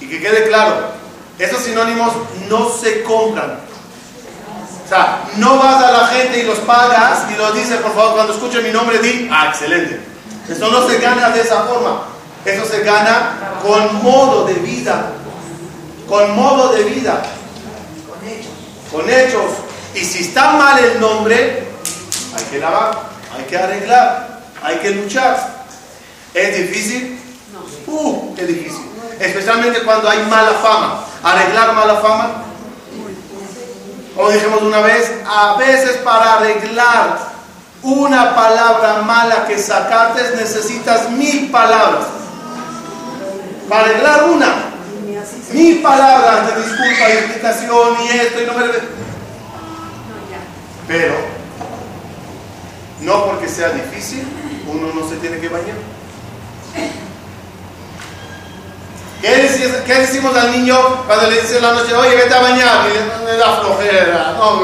Y 0.00 0.08
que 0.08 0.20
quede 0.20 0.48
claro, 0.48 0.92
esos 1.38 1.62
sinónimos 1.62 2.12
no 2.48 2.70
se 2.70 3.02
compran. 3.02 3.58
O 4.84 4.88
sea, 4.88 5.24
no 5.36 5.58
vas 5.58 5.84
a 5.84 5.92
la 5.92 6.06
gente 6.06 6.40
y 6.40 6.42
los 6.44 6.58
pagas 6.60 7.30
y 7.30 7.36
los 7.36 7.54
dices, 7.54 7.76
por 7.76 7.94
favor, 7.94 8.14
cuando 8.14 8.32
escuche 8.32 8.62
mi 8.62 8.70
nombre, 8.70 8.98
di, 9.00 9.28
ah, 9.30 9.48
excelente. 9.50 10.00
Eso 10.48 10.70
no 10.70 10.88
se 10.88 10.98
gana 10.98 11.28
de 11.28 11.42
esa 11.42 11.64
forma. 11.64 12.04
Eso 12.44 12.64
se 12.64 12.82
gana 12.82 13.58
con 13.62 14.02
modo 14.02 14.46
de 14.46 14.54
vida. 14.54 15.12
Con 16.08 16.34
modo 16.34 16.72
de 16.72 16.84
vida. 16.84 17.22
Con 18.08 18.26
hechos. 18.26 18.52
Con 18.90 19.10
hechos. 19.10 19.52
Y 19.94 20.04
si 20.04 20.24
está 20.24 20.52
mal 20.52 20.82
el 20.82 20.98
nombre, 20.98 21.67
hay 22.38 22.50
que 22.50 22.58
lavar, 22.58 22.98
hay 23.36 23.44
que 23.44 23.58
arreglar, 23.58 24.40
hay 24.62 24.76
que 24.76 24.90
luchar. 24.90 25.58
¿Es 26.34 26.56
difícil? 26.56 27.20
No. 27.52 27.92
Uh, 27.92 28.34
qué 28.34 28.46
difícil. 28.46 28.84
Especialmente 29.18 29.82
cuando 29.82 30.08
hay 30.08 30.24
mala 30.26 30.52
fama. 30.52 31.04
Arreglar 31.22 31.74
mala 31.74 31.96
fama 31.96 32.44
como 34.18 34.30
dijimos 34.30 34.62
una 34.62 34.80
vez, 34.80 35.12
a 35.24 35.54
veces 35.58 35.98
para 35.98 36.38
arreglar 36.38 37.18
una 37.84 38.34
palabra 38.34 39.02
mala 39.02 39.46
que 39.46 39.56
sacaste 39.56 40.34
necesitas 40.34 41.08
mil 41.10 41.52
palabras. 41.52 42.06
Para 43.68 43.82
arreglar 43.82 44.24
una, 44.24 44.54
mil 45.52 45.80
palabras 45.82 46.48
de 46.48 46.62
disculpa, 46.62 47.06
de 47.06 47.18
explicación 47.20 47.96
y 48.02 48.08
esto 48.08 48.42
y 48.42 48.46
no 48.46 48.54
me... 48.54 48.64
Pero, 50.88 51.14
no 53.00 53.26
porque 53.26 53.48
sea 53.48 53.70
difícil, 53.70 54.26
uno 54.66 54.92
no 54.94 55.08
se 55.08 55.16
tiene 55.16 55.38
que 55.38 55.48
bañar. 55.48 55.76
¿Qué, 59.20 59.94
decimos 59.94 60.36
al 60.36 60.52
niño 60.52 60.76
cuando 61.06 61.28
le 61.28 61.40
dice 61.40 61.60
la 61.60 61.72
noche, 61.72 61.94
oye, 61.94 62.14
vete 62.14 62.34
a 62.34 62.40
bañar? 62.40 62.86
Y 62.88 63.24
le, 63.26 63.36
da 63.36 63.60
flojera. 63.60 64.34
No, 64.36 64.62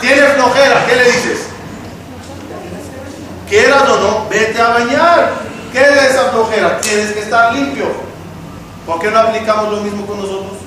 Tiene 0.00 0.22
flojera, 0.28 0.86
¿qué 0.86 0.96
le 0.96 1.04
dices? 1.04 1.46
Quieras 3.48 3.88
o 3.88 4.00
no, 4.00 4.28
vete 4.30 4.60
a 4.60 4.68
bañar. 4.68 5.32
¿Qué 5.72 5.80
es 5.82 6.10
esa 6.10 6.30
flojera? 6.30 6.80
Tienes 6.80 7.12
que 7.12 7.20
estar 7.20 7.52
limpio. 7.52 7.86
¿Por 8.86 9.00
qué 9.00 9.10
no 9.10 9.18
aplicamos 9.18 9.70
lo 9.70 9.80
mismo 9.82 10.06
con 10.06 10.20
nosotros? 10.20 10.58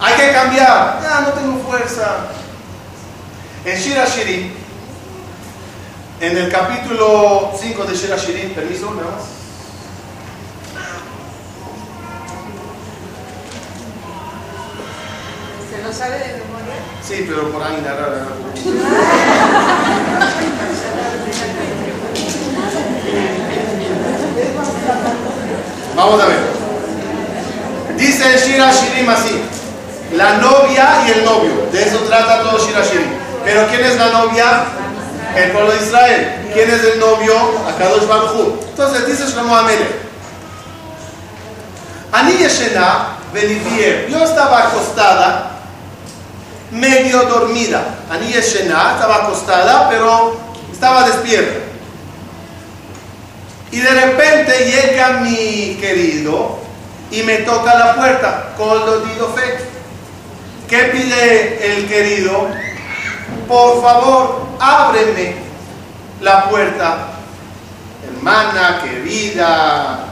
Hay 0.00 0.14
que 0.14 0.32
cambiar. 0.32 1.00
Ya 1.02 1.20
no 1.20 1.28
tengo 1.32 1.58
fuerza. 1.64 2.26
En 3.64 3.78
Shira 3.78 4.04
Shirin, 4.06 4.54
en 6.20 6.36
el 6.36 6.50
capítulo 6.50 7.52
5 7.58 7.84
de 7.84 7.94
Shira 7.94 8.16
Shirin, 8.16 8.54
permiso, 8.54 8.90
¿me 8.90 9.02
vas? 9.02 9.24
¿Lo 15.84 15.92
sabe 15.92 16.18
de 16.18 16.24
memoria? 16.24 16.80
Sí, 17.06 17.26
pero 17.28 17.52
por 17.52 17.62
ahí 17.62 17.82
nada. 17.84 18.26
Vamos 25.94 26.22
a 26.22 26.26
ver. 26.26 26.38
Dice 27.98 28.34
el 28.34 28.40
Shira 28.40 28.72
Shirim 28.72 29.10
así. 29.10 29.42
La 30.14 30.38
novia 30.38 31.04
y 31.06 31.10
el 31.10 31.24
novio. 31.24 31.66
De 31.70 31.82
eso 31.82 31.98
trata 32.08 32.42
todo 32.42 32.58
Shira 32.58 32.82
Shirim. 32.82 33.08
Pero 33.44 33.66
¿quién 33.68 33.84
es 33.84 33.98
la 33.98 34.08
novia? 34.08 34.64
El 35.36 35.50
pueblo 35.50 35.72
de 35.72 35.84
Israel. 35.84 36.50
¿Quién 36.52 36.70
es 36.70 36.84
el 36.84 37.00
novio? 37.00 37.34
Akadosh 37.68 38.06
Baruj 38.06 38.60
Entonces 38.70 39.06
dice 39.06 39.24
Shlomo 39.30 39.56
Amelech. 39.56 40.04
Ani 42.12 42.32
Yeshena 42.34 43.16
Belivier. 43.32 44.08
Yo 44.08 44.22
estaba 44.24 44.68
acostada 44.68 45.50
medio 46.70 47.22
dormida. 47.22 47.82
Ani 48.10 48.30
Shena 48.32 48.92
estaba 48.94 49.16
acostada, 49.16 49.88
pero 49.88 50.36
estaba 50.72 51.08
despierta. 51.08 51.60
Y 53.72 53.80
de 53.80 53.90
repente 53.90 54.52
llega 54.70 55.20
mi 55.20 55.76
querido 55.80 56.58
y 57.10 57.22
me 57.24 57.38
toca 57.38 57.74
la 57.74 57.96
puerta 57.96 58.52
con 58.56 58.78
dido 59.08 59.32
fe. 59.34 59.58
¿Qué 60.68 60.78
pide 60.84 61.76
el 61.76 61.88
querido? 61.88 62.48
Por 63.48 63.82
favor, 63.82 64.46
ábreme 64.58 65.36
la 66.20 66.48
puerta. 66.48 67.10
Hermana, 68.06 68.80
querida, 68.82 70.06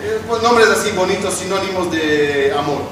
eh, 0.00 0.20
pues 0.26 0.42
nombres 0.42 0.68
así 0.68 0.90
bonitos, 0.92 1.34
sinónimos 1.34 1.90
de 1.90 2.54
amor. 2.58 2.82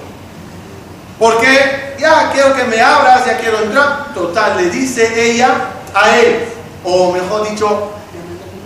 Porque 1.19 1.95
ya 1.99 2.31
quiero 2.33 2.55
que 2.55 2.65
me 2.65 2.81
abras, 2.81 3.25
ya 3.27 3.39
quiero 3.39 3.63
entrar. 3.63 4.13
Total, 4.13 4.57
le 4.57 4.71
dice 4.71 5.31
ella 5.31 5.71
a 5.95 6.19
él, 6.19 6.45
o 6.85 7.13
mejor 7.13 7.49
dicho, 7.49 7.91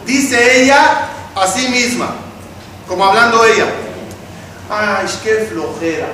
dice 0.05 0.63
ella 0.63 1.09
a 1.35 1.47
sí 1.47 1.69
misma, 1.69 2.11
como 2.89 3.05
hablando 3.05 3.45
ella. 3.45 3.67
Ay, 4.69 5.07
qué 5.23 5.49
flojera. 5.51 6.09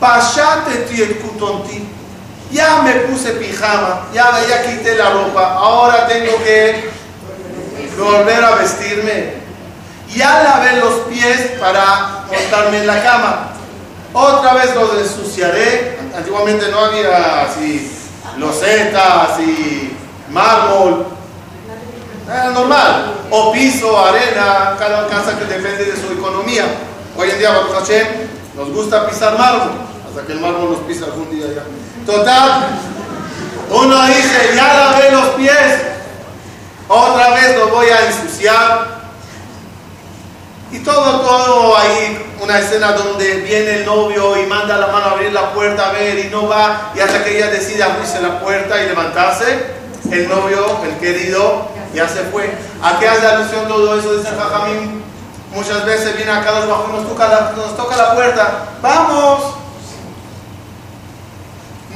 Pashate 0.00 0.86
kutonti. 1.20 1.95
Ya 2.50 2.82
me 2.82 2.92
puse 2.92 3.32
pijama, 3.32 4.06
ya, 4.14 4.30
ya 4.48 4.62
quité 4.62 4.94
la 4.94 5.10
ropa, 5.10 5.54
ahora 5.54 6.06
tengo 6.06 6.36
que 6.44 6.88
volver 7.98 8.44
a 8.44 8.56
vestirme. 8.56 9.34
Ya 10.14 10.42
lavé 10.42 10.80
los 10.80 10.94
pies 11.08 11.52
para 11.58 12.24
montarme 12.30 12.78
en 12.78 12.86
la 12.86 13.02
cama. 13.02 13.48
Otra 14.12 14.54
vez 14.54 14.74
los 14.74 14.94
ensuciaré. 14.94 15.98
Antiguamente 16.16 16.68
no 16.70 16.78
había 16.78 17.42
así 17.42 17.92
losetas 18.38 19.40
y 19.40 19.92
mármol. 20.30 21.06
Era 22.26 22.50
normal. 22.50 23.14
O 23.30 23.52
piso, 23.52 23.98
arena, 23.98 24.76
cada 24.78 25.06
casa 25.08 25.38
que 25.38 25.44
depende 25.44 25.84
de 25.84 25.96
su 25.96 26.12
economía. 26.12 26.64
Hoy 27.16 27.30
en 27.30 27.38
día, 27.38 27.50
nos 28.54 28.70
gusta 28.70 29.06
pisar 29.08 29.36
mármol. 29.36 29.72
Hasta 30.08 30.26
que 30.26 30.32
el 30.32 30.40
mármol 30.40 30.70
nos 30.72 30.80
pisa 30.80 31.06
algún 31.06 31.30
día 31.30 31.46
ya. 31.54 31.62
Total, 32.06 32.66
uno 33.68 34.06
dice, 34.06 34.52
ya 34.54 34.74
lavé 34.74 35.10
los 35.10 35.26
pies, 35.30 35.82
otra 36.86 37.30
vez 37.30 37.58
los 37.58 37.68
voy 37.68 37.88
a 37.88 38.06
ensuciar. 38.06 38.96
Y 40.70 40.78
todo, 40.80 41.20
todo 41.20 41.76
ahí, 41.76 42.32
una 42.40 42.60
escena 42.60 42.92
donde 42.92 43.38
viene 43.38 43.80
el 43.80 43.86
novio 43.86 44.40
y 44.40 44.46
manda 44.46 44.76
la 44.76 44.86
mano 44.86 45.06
a 45.06 45.10
abrir 45.12 45.32
la 45.32 45.52
puerta 45.52 45.88
a 45.88 45.92
ver 45.92 46.18
y 46.18 46.30
no 46.30 46.46
va, 46.46 46.92
y 46.94 47.00
hasta 47.00 47.24
que 47.24 47.38
ella 47.38 47.48
decide 47.48 47.82
abrirse 47.82 48.22
la 48.22 48.38
puerta 48.38 48.80
y 48.80 48.86
levantarse, 48.86 49.66
el 50.08 50.28
novio, 50.28 50.64
el 50.84 50.96
querido, 50.98 51.68
ya 51.92 52.08
se 52.08 52.22
fue. 52.24 52.52
¿A 52.84 53.00
qué 53.00 53.08
hace 53.08 53.26
alusión 53.26 53.66
todo 53.66 53.98
eso? 53.98 54.16
Dice 54.16 54.30
Jajamín, 54.30 55.02
muchas 55.52 55.84
veces 55.84 56.16
viene 56.16 56.30
acá 56.30 56.52
los 56.52 56.68
bajos, 56.68 56.88
nos 56.88 57.02
nos 57.02 57.76
toca 57.76 57.96
la 57.96 58.14
puerta, 58.14 58.66
vamos, 58.80 59.65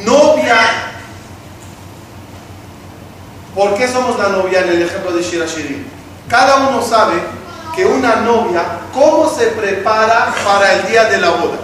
novia. 0.04 0.56
¿Por 3.54 3.74
qué 3.74 3.88
somos 3.88 4.18
la 4.18 4.28
novia 4.28 4.60
en 4.60 4.68
el 4.70 4.82
ejemplo 4.82 5.12
de 5.12 5.22
Shira 5.22 5.46
Shirin? 5.46 5.86
Cada 6.28 6.68
uno 6.68 6.82
sabe 6.82 7.20
que 7.74 7.84
una 7.84 8.16
novia, 8.16 8.62
cómo 8.92 9.28
se 9.28 9.46
prepara 9.48 10.32
para 10.44 10.74
el 10.74 10.88
día 10.88 11.04
de 11.04 11.18
la 11.18 11.30
boda. 11.30 11.58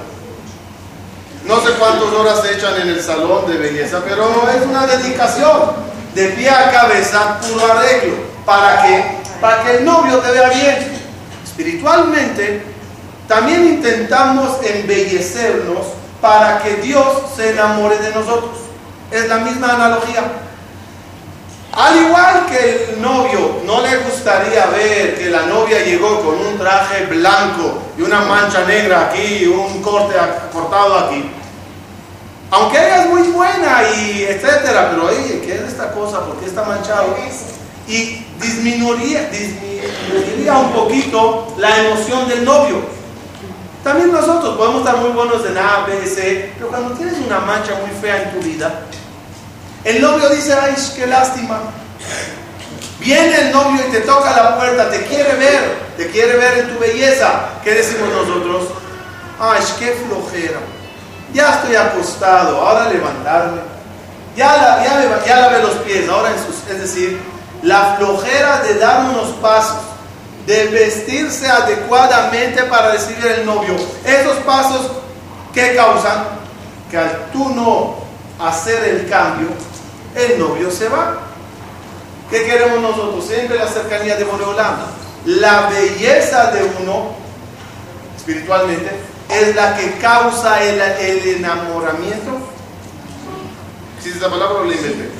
No 1.46 1.60
sé 1.60 1.72
cuántas 1.78 2.12
horas 2.12 2.40
se 2.42 2.54
echan 2.54 2.80
en 2.80 2.88
el 2.88 3.00
salón 3.00 3.46
de 3.48 3.56
belleza, 3.56 4.02
pero 4.04 4.48
es 4.50 4.66
una 4.66 4.86
dedicación 4.86 5.72
de 6.14 6.28
pie 6.30 6.50
a 6.50 6.72
cabeza, 6.72 7.38
puro 7.40 7.72
arreglo. 7.72 8.16
¿Para 8.44 8.82
qué? 8.82 9.04
Para 9.40 9.62
que 9.62 9.76
el 9.76 9.84
novio 9.84 10.18
te 10.18 10.32
vea 10.32 10.48
bien. 10.48 10.96
Espiritualmente, 11.44 12.62
también 13.28 13.64
intentamos 13.64 14.56
embellecernos 14.64 15.86
para 16.20 16.62
que 16.62 16.76
Dios 16.76 17.06
se 17.34 17.50
enamore 17.50 17.98
de 17.98 18.12
nosotros. 18.12 18.52
Es 19.10 19.28
la 19.28 19.38
misma 19.38 19.74
analogía. 19.74 20.24
Al 21.72 21.94
igual 21.94 22.46
que 22.46 22.92
el 22.92 23.02
novio 23.02 23.60
no 23.64 23.82
le 23.82 23.98
gustaría 23.98 24.64
ver 24.66 25.18
que 25.18 25.28
la 25.28 25.42
novia 25.42 25.84
llegó 25.84 26.22
con 26.22 26.34
un 26.34 26.56
traje 26.58 27.04
blanco 27.04 27.82
y 27.98 28.02
una 28.02 28.20
mancha 28.20 28.64
negra 28.64 29.08
aquí, 29.10 29.46
un 29.46 29.82
corte 29.82 30.14
cortado 30.52 30.98
aquí. 31.00 31.30
Aunque 32.50 32.78
ella 32.78 33.04
es 33.04 33.10
muy 33.10 33.22
buena 33.28 33.82
y 33.94 34.22
etcétera, 34.22 34.90
pero 34.90 35.08
oye, 35.08 35.42
¿qué 35.44 35.54
es 35.54 35.62
esta 35.62 35.92
cosa? 35.92 36.24
¿Por 36.24 36.36
qué 36.36 36.46
está 36.46 36.64
manchado? 36.64 37.14
Y 37.86 38.24
disminuiría, 38.40 39.28
disminuiría 39.28 40.54
un 40.54 40.72
poquito 40.72 41.54
la 41.58 41.76
emoción 41.76 42.26
del 42.26 42.44
novio. 42.44 42.95
También 43.86 44.10
nosotros 44.10 44.56
podemos 44.56 44.80
estar 44.80 44.96
muy 44.96 45.10
buenos 45.10 45.46
en 45.46 45.56
A, 45.56 45.86
B, 45.86 46.04
C, 46.08 46.50
pero 46.56 46.70
cuando 46.70 46.96
tienes 46.96 47.14
una 47.24 47.38
mancha 47.38 47.72
muy 47.76 47.90
fea 48.00 48.24
en 48.24 48.32
tu 48.32 48.44
vida, 48.44 48.80
el 49.84 50.02
novio 50.02 50.28
dice, 50.28 50.54
ay, 50.60 50.74
qué 50.96 51.06
lástima. 51.06 51.60
Viene 52.98 53.42
el 53.42 53.52
novio 53.52 53.80
y 53.86 53.92
te 53.92 54.00
toca 54.00 54.32
la 54.32 54.56
puerta, 54.56 54.90
te 54.90 55.06
quiere 55.06 55.34
ver, 55.34 55.76
te 55.96 56.10
quiere 56.10 56.36
ver 56.36 56.58
en 56.58 56.74
tu 56.74 56.80
belleza. 56.80 57.50
¿Qué 57.62 57.74
decimos 57.74 58.08
nosotros? 58.08 58.64
Ay, 59.38 59.62
qué 59.78 59.92
flojera. 60.08 60.58
Ya 61.32 61.54
estoy 61.54 61.76
acostado, 61.76 62.60
ahora 62.60 62.90
levantarme. 62.90 63.60
Ya, 64.36 64.48
la, 64.56 64.84
ya, 65.24 65.58
los 65.60 65.74
pies, 65.84 66.08
ahora 66.08 66.32
en 66.32 66.44
sus, 66.44 66.68
es 66.68 66.80
decir, 66.80 67.20
la 67.62 67.94
flojera 67.94 68.64
de 68.64 68.80
dar 68.80 69.10
unos 69.10 69.28
pasos 69.36 69.76
de 70.46 70.66
vestirse 70.68 71.46
adecuadamente 71.48 72.62
para 72.64 72.92
recibir 72.92 73.26
el 73.26 73.44
novio. 73.44 73.74
Esos 74.04 74.36
pasos 74.38 74.92
que 75.52 75.74
causan 75.74 76.24
que 76.90 76.96
al 76.96 77.30
tú 77.32 77.48
no 77.50 77.96
hacer 78.38 78.84
el 78.84 79.08
cambio, 79.08 79.48
el 80.14 80.38
novio 80.38 80.70
se 80.70 80.88
va. 80.88 81.18
¿Qué 82.30 82.44
queremos 82.44 82.80
nosotros? 82.80 83.26
Siempre 83.26 83.58
la 83.58 83.66
cercanía 83.66 84.16
de 84.16 84.24
Moreolán. 84.24 84.76
La 85.24 85.68
belleza 85.68 86.52
de 86.52 86.62
uno, 86.80 87.10
espiritualmente, 88.16 88.90
es 89.28 89.56
la 89.56 89.76
que 89.76 89.98
causa 89.98 90.62
el, 90.62 90.80
enamoramiento. 91.36 92.38
¿Existe 93.98 94.18
esa 94.18 94.30
palabra 94.30 94.60
o 94.60 94.64
la 94.64 94.74
inventé? 94.74 95.10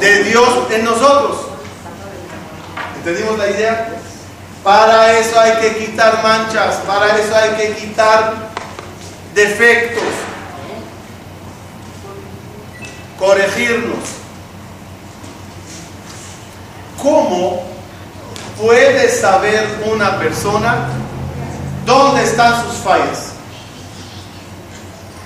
De 0.00 0.24
Dios 0.24 0.48
en 0.70 0.84
nosotros. 0.84 1.46
¿Entendimos 2.98 3.38
la 3.38 3.48
idea? 3.48 3.99
Para 4.62 5.18
eso 5.18 5.40
hay 5.40 5.52
que 5.52 5.78
quitar 5.78 6.22
manchas, 6.22 6.76
para 6.86 7.16
eso 7.16 7.34
hay 7.34 7.50
que 7.52 7.74
quitar 7.76 8.34
defectos, 9.34 10.02
corregirnos. 13.18 13.98
¿Cómo 17.02 17.62
puede 18.60 19.08
saber 19.08 19.66
una 19.90 20.18
persona 20.18 20.88
dónde 21.86 22.24
están 22.24 22.62
sus 22.62 22.76
fallas? 22.80 23.30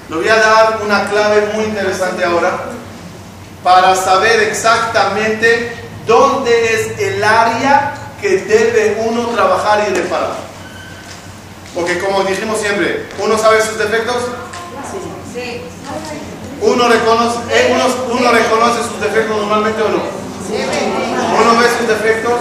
Le 0.08 0.16
voy 0.16 0.28
a 0.28 0.36
dar 0.36 0.80
una 0.84 1.08
clave 1.08 1.48
muy 1.54 1.64
interesante 1.64 2.24
ahora 2.24 2.66
para 3.64 3.96
saber 3.96 4.44
exactamente 4.44 5.74
dónde 6.06 6.74
es 6.74 7.00
el 7.00 7.24
área 7.24 8.03
que 8.24 8.38
debe 8.38 9.04
uno 9.06 9.26
trabajar 9.34 9.86
y 9.86 9.94
reparar. 9.94 10.32
Porque 11.74 11.98
como 11.98 12.24
dijimos 12.24 12.58
siempre, 12.58 13.06
uno 13.18 13.36
sabe 13.36 13.60
sus 13.60 13.76
defectos. 13.76 14.16
Uno 16.62 16.88
reconoce, 16.88 17.38
eh, 17.50 17.76
uno, 18.10 18.32
reconoce 18.32 18.82
sus 18.88 18.98
defectos 18.98 19.36
normalmente 19.36 19.82
o 19.82 19.88
no. 19.90 20.02
Uno 21.38 21.60
ve 21.60 21.66
sus 21.76 21.86
defectos. 21.86 22.32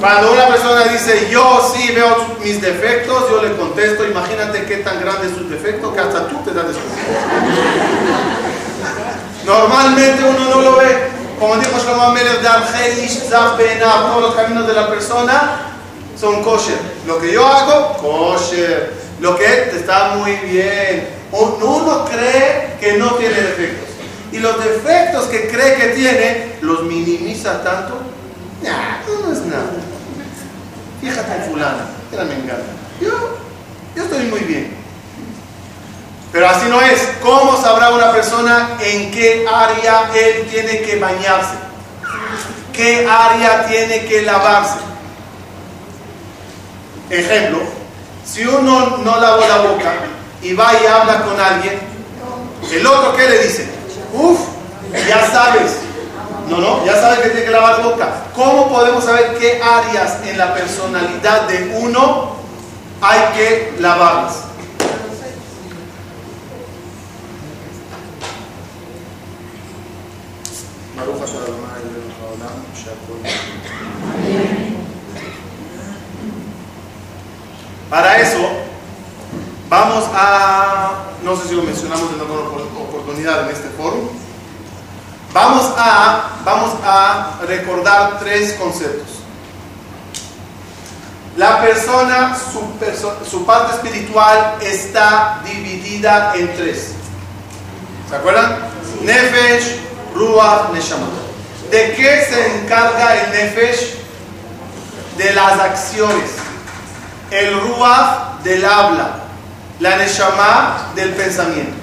Cuando 0.00 0.32
una 0.32 0.46
persona 0.46 0.84
dice, 0.84 1.28
yo 1.30 1.70
sí 1.74 1.92
veo 1.92 2.38
mis 2.42 2.62
defectos, 2.62 3.28
yo 3.28 3.42
le 3.42 3.54
contesto, 3.56 4.06
imagínate 4.06 4.64
qué 4.64 4.76
tan 4.78 4.98
grande 4.98 5.26
es 5.26 5.34
su 5.34 5.46
defecto 5.46 5.92
que 5.92 6.00
hasta 6.00 6.26
tú 6.26 6.36
te 6.42 6.54
das 6.54 6.64
cuenta. 6.64 6.80
Normalmente 9.44 10.24
uno 10.24 10.54
no 10.54 10.62
lo 10.62 10.76
ve 10.76 11.09
como 11.40 11.56
dijo 11.56 11.78
Shlomo 11.78 12.02
Amelech, 12.02 12.42
todos 12.42 14.20
los 14.20 14.34
caminos 14.34 14.66
de 14.66 14.74
la 14.74 14.90
persona 14.90 15.72
son 16.14 16.42
kosher. 16.44 16.78
Lo 17.06 17.18
que 17.18 17.32
yo 17.32 17.46
hago, 17.46 17.96
kosher. 17.96 18.92
Lo 19.20 19.36
que 19.38 19.70
está 19.74 20.16
muy 20.16 20.32
bien. 20.36 21.08
Uno 21.32 22.04
cree 22.04 22.76
que 22.78 22.98
no 22.98 23.14
tiene 23.14 23.34
defectos. 23.34 23.88
Y 24.32 24.38
los 24.38 24.62
defectos 24.62 25.24
que 25.24 25.48
cree 25.48 25.76
que 25.76 25.86
tiene, 25.88 26.56
los 26.60 26.82
minimiza 26.82 27.64
tanto. 27.64 27.94
Nah, 28.62 28.98
no 29.06 29.32
es 29.32 29.40
nada. 29.46 29.72
Fíjate 31.00 31.34
en 31.36 31.50
fulana, 31.50 31.86
era 32.12 32.24
me 32.24 32.34
encanta. 32.34 32.66
Yo, 33.00 33.38
yo 33.96 34.02
estoy 34.02 34.24
muy 34.26 34.40
bien. 34.40 34.79
Pero 36.32 36.48
así 36.48 36.66
no 36.68 36.80
es. 36.80 37.08
¿Cómo 37.22 37.60
sabrá 37.60 37.90
una 37.90 38.12
persona 38.12 38.76
en 38.80 39.10
qué 39.10 39.46
área 39.48 40.10
él 40.14 40.46
tiene 40.50 40.80
que 40.82 40.98
bañarse? 40.98 41.54
¿Qué 42.72 43.06
área 43.08 43.66
tiene 43.66 44.04
que 44.06 44.22
lavarse? 44.22 44.76
Ejemplo, 47.10 47.58
si 48.24 48.44
uno 48.46 48.98
no 48.98 49.20
lavó 49.20 49.46
la 49.46 49.58
boca 49.58 49.92
y 50.42 50.54
va 50.54 50.72
y 50.74 50.86
habla 50.86 51.24
con 51.24 51.40
alguien, 51.40 51.80
el 52.70 52.86
otro 52.86 53.16
¿qué 53.16 53.28
le 53.28 53.38
dice? 53.42 53.68
Uf, 54.12 54.38
ya 55.08 55.26
sabes. 55.30 55.78
No, 56.48 56.58
no, 56.58 56.84
ya 56.84 56.94
sabes 57.00 57.20
que 57.20 57.28
tiene 57.30 57.46
que 57.46 57.50
lavar 57.52 57.78
la 57.78 57.86
boca. 57.86 58.08
¿Cómo 58.34 58.68
podemos 58.68 59.04
saber 59.04 59.36
qué 59.38 59.60
áreas 59.62 60.18
en 60.24 60.38
la 60.38 60.54
personalidad 60.54 61.42
de 61.42 61.76
uno 61.80 62.36
hay 63.00 63.20
que 63.36 63.74
lavarlas? 63.78 64.49
Para 77.88 78.20
eso, 78.20 78.48
vamos 79.68 80.04
a 80.14 81.10
no 81.22 81.36
sé 81.36 81.48
si 81.48 81.54
lo 81.54 81.62
mencionamos 81.62 82.12
en 82.14 82.20
alguna 82.20 82.40
oportunidad 82.80 83.44
en 83.44 83.54
este 83.54 83.68
foro. 83.70 84.10
Vamos 85.32 85.72
a, 85.76 86.40
vamos 86.44 86.74
a 86.82 87.38
recordar 87.46 88.18
tres 88.18 88.54
conceptos. 88.54 89.06
La 91.36 91.60
persona, 91.60 92.36
su, 92.36 93.30
su 93.30 93.44
parte 93.44 93.76
espiritual 93.76 94.56
está 94.60 95.40
dividida 95.44 96.34
en 96.34 96.54
tres. 96.56 96.92
¿Se 98.08 98.16
acuerdan? 98.16 98.58
Nefesh, 99.02 99.80
Ruach, 100.14 100.70
Neshama. 100.72 101.06
¿De 101.70 101.94
qué 101.94 102.26
se 102.28 102.56
encarga 102.58 103.22
el 103.22 103.30
Nefesh? 103.32 103.94
De 105.16 105.32
las 105.34 105.58
acciones. 105.60 106.30
El 107.30 107.60
Ruach 107.60 108.40
del 108.42 108.64
habla. 108.64 109.20
La 109.78 109.96
Neshama 109.96 110.92
del 110.94 111.10
pensamiento. 111.10 111.80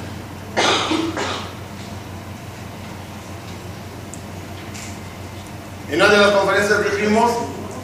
En 5.90 6.02
una 6.02 6.12
de 6.12 6.18
las 6.18 6.32
conferencias 6.32 6.84
dijimos 6.92 7.32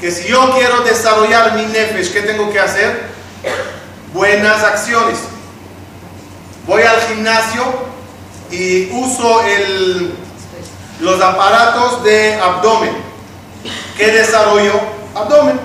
que 0.02 0.12
si 0.12 0.28
yo 0.28 0.54
quiero 0.58 0.82
desarrollar 0.82 1.56
mi 1.56 1.66
nefesh, 1.68 2.12
¿qué 2.12 2.22
tengo 2.24 2.52
que 2.52 2.60
hacer? 2.60 3.04
Buenas 4.14 4.62
acciones. 4.62 5.20
Voy 6.68 6.82
al 6.82 7.00
gimnasio 7.04 7.64
y 8.52 8.92
uso 8.92 9.42
el, 9.44 10.14
los 11.04 11.22
aparatos 11.22 12.02
de 12.04 12.36
abdomen. 12.36 12.96
¿Qué 13.98 14.08
desarrollo? 14.08 14.74
Abdomen. 15.14 15.60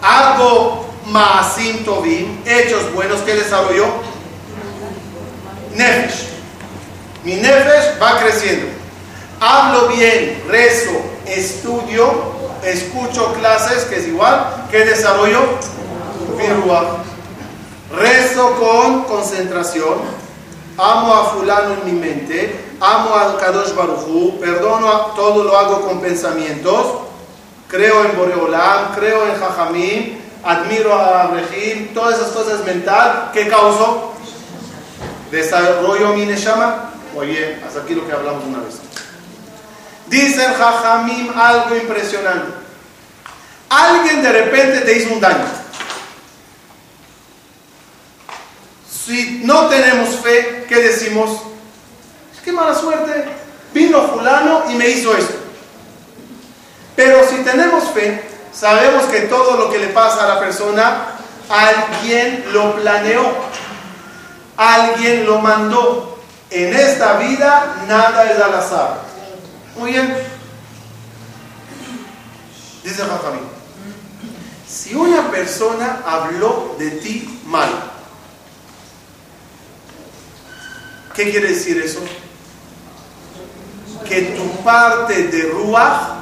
Hago 0.00 0.86
maasim 1.06 1.84
tovim, 1.84 2.40
hechos 2.46 2.92
buenos. 2.94 3.20
¿Qué 3.20 3.34
desarrollo? 3.34 3.86
Nefesh. 5.74 6.28
Mi 7.24 7.34
nefesh 7.34 8.00
va 8.02 8.18
creciendo. 8.18 8.66
Hablo 9.38 9.88
bien, 9.88 10.42
rezo, 10.48 10.92
estudio, 11.26 12.32
escucho 12.62 13.34
clases, 13.34 13.84
que 13.84 13.96
es 13.96 14.08
igual, 14.08 14.66
que 14.70 14.84
desarrollo 14.84 15.40
Rezo 17.90 18.54
con 18.56 19.04
concentración, 19.04 20.23
amo 20.76 21.14
a 21.14 21.24
fulano 21.26 21.74
en 21.74 21.84
mi 21.84 22.00
mente, 22.00 22.54
amo 22.80 23.14
al 23.14 23.36
Kadosh 23.38 23.74
Baruchu, 23.74 24.38
perdono, 24.40 24.88
a, 24.90 25.14
todo 25.14 25.44
lo 25.44 25.56
hago 25.56 25.86
con 25.86 26.00
pensamientos, 26.00 26.86
creo 27.68 28.04
en 28.04 28.16
Boreolam, 28.16 28.94
creo 28.94 29.26
en 29.26 29.38
Jajamim, 29.38 30.18
admiro 30.42 30.94
a 30.94 31.22
Abraham, 31.22 31.88
todas 31.94 32.18
esas 32.18 32.32
cosas 32.32 32.64
mental, 32.64 33.30
¿qué 33.32 33.48
causó? 33.48 34.12
Desarrollo 35.30 36.14
mi 36.14 36.26
Neshama. 36.26 36.90
Oye, 37.16 37.60
hasta 37.66 37.80
aquí 37.80 37.94
lo 37.94 38.06
que 38.06 38.12
hablamos 38.12 38.44
una 38.44 38.58
vez. 38.58 38.80
Dice 40.06 40.44
el 40.44 40.54
Jajamim 40.54 41.30
algo 41.36 41.74
impresionante. 41.76 42.52
Alguien 43.68 44.22
de 44.22 44.32
repente 44.32 44.80
te 44.80 44.96
hizo 44.98 45.14
un 45.14 45.20
daño. 45.20 45.63
Si 49.04 49.42
no 49.44 49.66
tenemos 49.66 50.16
fe, 50.20 50.64
¿qué 50.68 50.76
decimos? 50.76 51.40
Qué 52.44 52.52
mala 52.52 52.74
suerte. 52.74 53.24
Vino 53.72 54.02
fulano 54.08 54.64
y 54.70 54.74
me 54.74 54.88
hizo 54.88 55.16
esto. 55.16 55.34
Pero 56.96 57.26
si 57.28 57.36
tenemos 57.36 57.90
fe, 57.90 58.22
sabemos 58.52 59.04
que 59.04 59.22
todo 59.22 59.56
lo 59.56 59.70
que 59.70 59.78
le 59.78 59.88
pasa 59.88 60.24
a 60.24 60.34
la 60.34 60.40
persona, 60.40 61.06
alguien 61.48 62.44
lo 62.52 62.76
planeó. 62.76 63.34
Alguien 64.56 65.26
lo 65.26 65.40
mandó. 65.40 66.18
En 66.50 66.72
esta 66.72 67.14
vida 67.18 67.84
nada 67.88 68.30
es 68.30 68.40
al 68.40 68.54
azar. 68.54 69.00
Muy 69.76 69.92
bien. 69.92 70.16
Dice 72.84 73.02
Jajamín, 73.02 73.48
si 74.68 74.94
una 74.94 75.30
persona 75.30 76.02
habló 76.06 76.76
de 76.78 76.90
ti 76.90 77.40
mal, 77.46 77.93
¿qué 81.14 81.30
quiere 81.30 81.48
decir 81.48 81.82
eso? 81.84 82.00
Que 84.08 84.22
tu 84.36 84.62
parte 84.62 85.28
de 85.28 85.42
Ruach 85.42 86.14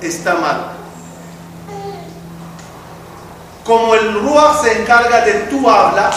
está 0.00 0.34
mal. 0.34 0.72
Como 3.64 3.94
el 3.94 4.14
Ruach 4.20 4.62
se 4.62 4.80
encarga 4.80 5.24
de 5.24 5.32
tu 5.50 5.68
habla, 5.68 6.10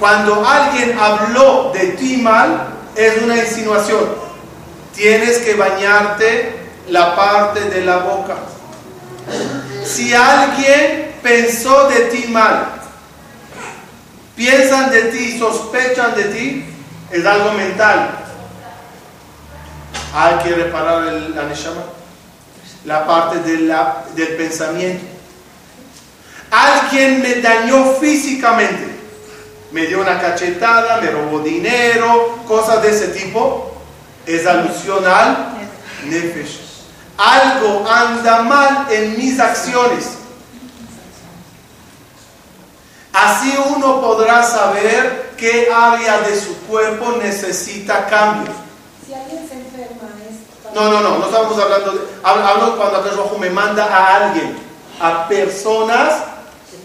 cuando 0.00 0.44
alguien 0.46 0.98
habló 0.98 1.70
de 1.72 1.88
ti 1.92 2.18
mal, 2.18 2.68
es 2.96 3.22
una 3.22 3.36
insinuación 3.36 4.24
tienes 4.94 5.38
que 5.38 5.54
bañarte 5.54 6.56
la 6.88 7.16
parte 7.16 7.60
de 7.68 7.84
la 7.84 7.98
boca. 7.98 8.36
Si 9.84 10.14
alguien 10.14 11.14
pensó 11.22 11.88
de 11.88 12.00
ti 12.06 12.28
mal, 12.28 12.82
piensan 14.36 14.90
de 14.90 15.02
ti, 15.04 15.38
sospechan 15.38 16.14
de 16.14 16.24
ti, 16.24 16.64
es 17.10 17.24
algo 17.24 17.52
mental. 17.52 18.10
Hay 20.14 20.44
que 20.44 20.54
reparar 20.54 21.08
el, 21.08 21.34
la 21.34 21.44
la 22.84 23.06
parte 23.06 23.38
del 23.40 24.36
pensamiento. 24.36 25.04
Alguien 26.50 27.20
me 27.20 27.36
dañó 27.36 27.94
físicamente, 27.94 28.86
me 29.72 29.86
dio 29.86 30.00
una 30.00 30.20
cachetada, 30.20 31.00
me 31.00 31.10
robó 31.10 31.40
dinero, 31.40 32.38
cosas 32.46 32.82
de 32.82 32.90
ese 32.90 33.08
tipo 33.08 33.74
es 34.26 34.46
alusión 34.46 35.04
al 35.04 35.48
nefesh. 36.06 36.60
Algo 37.16 37.88
anda 37.88 38.42
mal 38.42 38.86
en 38.90 39.16
mis 39.16 39.38
acciones. 39.38 40.13
Así 43.14 43.56
uno 43.74 44.00
podrá 44.02 44.42
saber 44.42 45.32
qué 45.36 45.72
área 45.72 46.20
de 46.20 46.38
su 46.38 46.54
cuerpo 46.66 47.12
necesita 47.22 48.06
cambio. 48.06 48.52
Si 49.06 49.14
alguien 49.14 49.48
se 49.48 49.54
enferma, 49.54 50.08
No, 50.74 50.90
no, 50.90 51.00
no, 51.00 51.18
no 51.18 51.26
estamos 51.26 51.58
hablando 51.58 51.92
de. 51.92 52.00
Hablo 52.22 52.76
cuando 52.76 52.98
Akash 52.98 53.14
Rojo 53.14 53.38
me 53.38 53.48
manda 53.48 53.84
a 53.84 54.16
alguien, 54.16 54.56
a 55.00 55.26
personas 55.28 56.24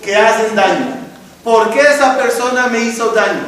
que 0.04 0.16
hacen 0.16 0.56
daño. 0.56 0.96
¿Por 1.44 1.72
qué 1.72 1.82
esa 1.82 2.16
persona 2.18 2.68
me 2.68 2.80
hizo 2.80 3.10
daño? 3.10 3.48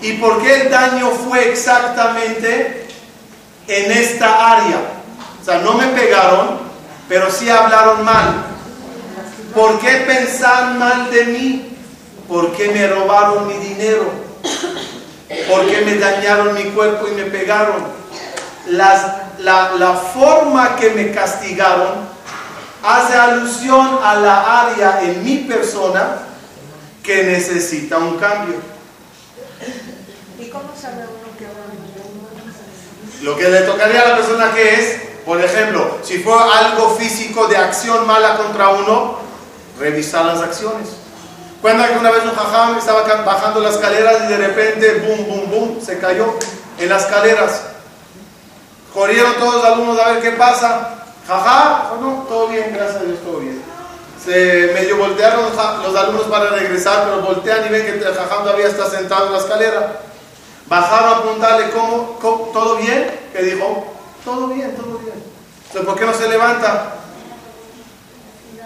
¿Y 0.00 0.14
por 0.14 0.40
qué 0.40 0.62
el 0.62 0.70
daño 0.70 1.10
fue 1.10 1.50
exactamente 1.50 2.80
en 3.70 3.92
esta 3.92 4.52
área. 4.52 4.80
O 5.40 5.44
sea, 5.44 5.58
no 5.58 5.74
me 5.74 5.86
pegaron, 5.88 6.58
pero 7.08 7.30
sí 7.30 7.48
hablaron 7.48 8.04
mal. 8.04 8.46
¿Por 9.54 9.78
qué 9.80 10.04
pensaron 10.06 10.78
mal 10.78 11.10
de 11.10 11.24
mí? 11.24 11.69
¿Por 12.30 12.52
qué 12.52 12.68
me 12.68 12.86
robaron 12.86 13.46
mi 13.46 13.54
dinero? 13.54 14.04
¿Por 15.48 15.66
qué 15.66 15.82
me 15.84 15.96
dañaron 15.96 16.54
mi 16.54 16.64
cuerpo 16.70 17.08
y 17.08 17.10
me 17.10 17.24
pegaron? 17.24 18.00
la, 18.68 19.72
la 19.78 19.94
forma 19.94 20.76
que 20.76 20.90
me 20.90 21.12
castigaron 21.12 22.08
hace 22.82 23.14
alusión 23.14 23.98
a 24.02 24.14
la 24.14 24.62
área 24.62 25.02
en 25.02 25.24
mi 25.24 25.38
persona 25.38 26.18
que 27.02 27.24
necesita 27.24 27.98
un 27.98 28.16
cambio. 28.18 28.56
¿Y 30.38 30.48
cómo 30.48 30.70
sabe 30.80 31.04
lo 33.22 33.36
que 33.36 33.48
le 33.48 33.60
tocaría 33.62 34.00
a 34.00 34.08
la 34.08 34.16
persona 34.16 34.50
que 34.52 34.74
es, 34.74 35.02
por 35.26 35.44
ejemplo, 35.44 35.98
si 36.02 36.20
fue 36.20 36.32
algo 36.32 36.94
físico 36.94 37.48
de 37.48 37.56
acción 37.58 38.06
mala 38.06 38.38
contra 38.38 38.70
uno, 38.70 39.18
revisar 39.78 40.24
las 40.24 40.40
acciones. 40.40 40.88
Cuenta 41.60 41.88
que 41.88 41.98
una 41.98 42.10
vez 42.10 42.24
un 42.24 42.34
jajam 42.34 42.78
estaba 42.78 43.02
bajando 43.22 43.60
las 43.60 43.74
escaleras 43.74 44.22
y 44.24 44.28
de 44.28 44.36
repente, 44.38 44.94
boom, 45.06 45.26
boom, 45.28 45.50
boom, 45.50 45.80
se 45.84 45.98
cayó 45.98 46.34
en 46.78 46.88
las 46.88 47.04
escaleras. 47.04 47.64
Corrieron 48.94 49.34
todos 49.34 49.56
los 49.56 49.64
alumnos 49.64 50.00
a 50.00 50.12
ver 50.12 50.22
qué 50.22 50.30
pasa. 50.32 51.04
Jajá, 51.26 51.90
no, 52.00 52.24
todo 52.28 52.48
bien, 52.48 52.72
gracias 52.74 53.02
a 53.02 53.04
Dios, 53.04 53.18
todo 53.22 53.38
bien. 53.40 53.62
Se 54.24 54.70
medio 54.74 54.96
voltearon 54.96 55.44
los 55.82 55.96
alumnos 55.96 56.24
para 56.24 56.50
regresar, 56.50 57.04
pero 57.04 57.20
voltean 57.20 57.66
y 57.66 57.68
ven 57.68 57.84
que 57.84 57.92
el 57.92 58.14
jajam 58.14 58.42
todavía 58.42 58.66
está 58.66 58.88
sentado 58.88 59.26
en 59.26 59.32
la 59.32 59.38
escalera. 59.38 60.00
Bajaron 60.66 61.12
a 61.12 61.22
preguntarle, 61.22 61.70
¿cómo, 61.70 62.50
todo 62.52 62.76
bien? 62.76 63.10
Que 63.32 63.42
dijo, 63.42 63.92
todo 64.24 64.48
bien, 64.48 64.74
todo 64.76 64.98
bien. 64.98 65.22
Entonces, 65.66 65.84
¿por 65.84 65.98
qué 65.98 66.06
no 66.06 66.14
se 66.14 66.28
levanta? 66.28 66.94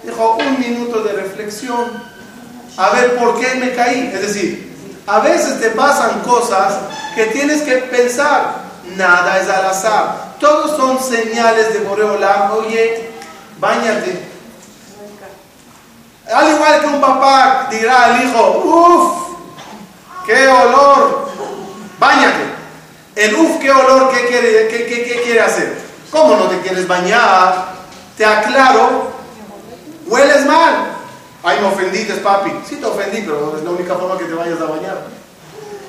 Dijo, 0.04 0.36
un 0.38 0.60
minuto 0.60 1.02
de 1.02 1.12
reflexión. 1.12 2.13
A 2.76 2.90
ver, 2.90 3.16
¿por 3.16 3.38
qué 3.40 3.54
me 3.54 3.72
caí? 3.74 4.10
Es 4.12 4.20
decir, 4.20 4.74
a 5.06 5.20
veces 5.20 5.60
te 5.60 5.70
pasan 5.70 6.20
cosas 6.20 6.74
que 7.14 7.26
tienes 7.26 7.62
que 7.62 7.76
pensar. 7.76 8.64
Nada 8.96 9.38
es 9.40 9.48
al 9.48 9.66
azar. 9.66 10.34
Todos 10.40 10.76
son 10.76 10.98
señales 11.02 11.72
de 11.72 11.80
Boreolam. 11.80 12.52
Oye, 12.52 13.10
bañate. 13.58 14.28
Al 16.32 16.50
igual 16.50 16.80
que 16.80 16.86
un 16.86 17.00
papá 17.00 17.68
dirá 17.70 18.06
al 18.06 18.24
hijo, 18.24 18.62
uff, 18.64 19.24
¡Qué 20.26 20.48
olor! 20.48 21.28
Báñate. 21.98 22.44
El 23.14 23.34
uf, 23.36 23.58
qué 23.60 23.70
olor, 23.70 24.10
¿qué 24.10 24.26
quiere, 24.26 24.68
qué- 24.68 24.86
qué 24.86 25.22
quiere 25.22 25.40
hacer? 25.42 25.78
¿Cómo 26.10 26.36
no 26.36 26.44
te 26.46 26.60
quieres 26.60 26.88
bañar? 26.88 27.74
Te 28.16 28.24
aclaro, 28.24 29.10
hueles 30.06 30.46
mal. 30.46 30.93
Ay, 31.44 31.60
me 31.60 31.66
ofendiste, 31.66 32.14
papi. 32.14 32.50
Sí 32.68 32.76
te 32.76 32.86
ofendí, 32.86 33.20
pero 33.20 33.54
es 33.56 33.62
la 33.62 33.70
única 33.70 33.94
forma 33.94 34.16
que 34.18 34.24
te 34.24 34.32
vayas 34.34 34.60
a 34.60 34.64
bañar. 34.64 35.02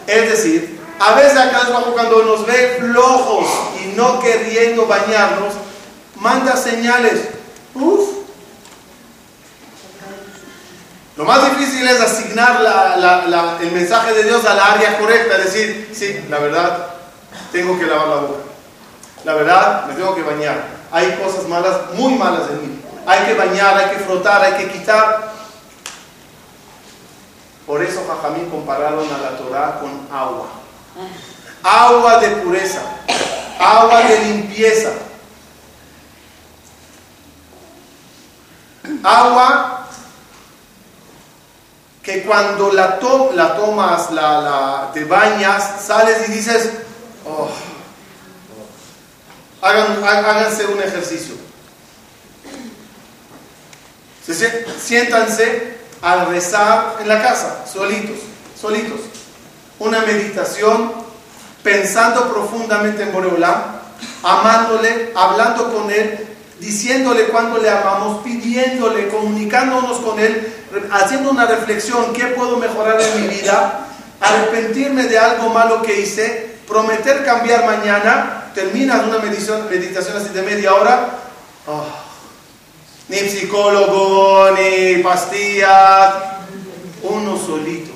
Es 0.05 0.29
decir, 0.29 0.79
a 0.99 1.15
veces 1.15 1.37
acá 1.37 1.61
cuando 1.93 2.23
nos 2.23 2.45
ve 2.45 2.77
flojos 2.79 3.45
y 3.83 3.95
no 3.95 4.19
queriendo 4.19 4.85
bañarnos, 4.85 5.53
manda 6.19 6.55
señales. 6.57 7.21
Uf. 7.73 8.09
Lo 11.15 11.23
más 11.23 11.49
difícil 11.57 11.87
es 11.87 12.01
asignar 12.01 12.59
la- 12.59 12.97
la- 12.97 13.25
la- 13.27 13.57
el 13.61 13.71
mensaje 13.71 14.13
de 14.13 14.23
Dios 14.23 14.43
al 14.45 14.59
área 14.59 14.99
correcta, 14.99 15.37
decir, 15.37 15.89
sí, 15.95 16.19
la 16.29 16.39
verdad, 16.39 16.87
tengo 17.53 17.79
que 17.79 17.85
lavar 17.85 18.07
la 18.07 18.15
boca. 18.17 18.43
La 19.23 19.33
verdad, 19.35 19.85
me 19.87 19.93
tengo 19.93 20.13
que 20.13 20.23
bañar. 20.23 20.61
Hay 20.91 21.17
cosas 21.23 21.47
malas, 21.47 21.77
muy 21.93 22.15
malas 22.15 22.49
en 22.49 22.61
mí. 22.61 22.81
Hay 23.07 23.19
que 23.25 23.33
bañar, 23.33 23.77
hay 23.77 23.95
que 23.95 24.03
frotar, 24.03 24.43
hay 24.43 24.53
que 24.53 24.71
quitar. 24.73 25.34
Por 27.65 27.81
eso 27.83 28.05
Jajamín 28.07 28.49
compararon 28.49 29.07
a 29.11 29.17
la 29.17 29.37
Torah 29.37 29.79
con 29.79 30.07
agua. 30.15 30.47
Agua 31.63 32.19
de 32.19 32.27
pureza, 32.37 32.81
agua 33.59 34.01
de 34.03 34.19
limpieza. 34.19 34.91
Agua 39.03 39.87
que 42.03 42.21
cuando 42.23 42.71
la, 42.71 42.99
to- 42.99 43.31
la 43.33 43.55
tomas, 43.55 44.11
la, 44.11 44.39
la- 44.41 44.91
te 44.93 45.05
bañas, 45.05 45.81
sales 45.87 46.29
y 46.29 46.33
dices, 46.33 46.69
"Oh". 47.25 47.49
Hagan- 49.61 50.03
há- 50.03 50.19
háganse 50.19 50.67
un 50.67 50.79
ejercicio. 50.83 51.33
Siéntanse 54.79 55.74
a 56.01 56.25
rezar 56.25 56.97
en 57.01 57.07
la 57.07 57.21
casa, 57.21 57.65
solitos, 57.71 58.17
solitos. 58.59 58.99
Una 59.79 60.01
meditación 60.01 60.91
pensando 61.63 62.31
profundamente 62.31 63.03
en 63.03 63.11
Boreolam, 63.11 63.61
amándole, 64.23 65.11
hablando 65.15 65.73
con 65.73 65.89
él, 65.91 66.27
diciéndole 66.59 67.25
cuánto 67.25 67.57
le 67.57 67.69
amamos, 67.69 68.23
pidiéndole, 68.23 69.09
comunicándonos 69.09 69.99
con 69.99 70.19
él, 70.19 70.53
haciendo 70.91 71.31
una 71.31 71.45
reflexión, 71.45 72.13
¿qué 72.13 72.27
puedo 72.27 72.57
mejorar 72.57 73.01
en 73.01 73.21
mi 73.21 73.27
vida? 73.27 73.87
Arrepentirme 74.21 75.03
de 75.03 75.17
algo 75.17 75.49
malo 75.49 75.81
que 75.81 75.99
hice, 76.01 76.55
prometer 76.67 77.25
cambiar 77.25 77.65
mañana, 77.65 78.51
terminas 78.53 79.03
una 79.03 79.19
meditación, 79.19 79.69
meditación 79.69 80.17
así 80.17 80.29
de 80.29 80.41
media 80.41 80.73
hora, 80.73 81.09
oh, 81.67 82.04
ni 83.07 83.17
psicólogo, 83.17 84.51
ni 84.51 85.03
pastillas, 85.03 86.13
uno 87.03 87.37
solito 87.37 87.91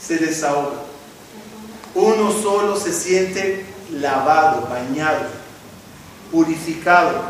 se 0.00 0.18
desahoga. 0.18 0.82
Uno 1.94 2.32
solo 2.32 2.78
se 2.78 2.92
siente 2.92 3.64
lavado, 3.92 4.68
bañado, 4.68 5.26
purificado. 6.30 7.22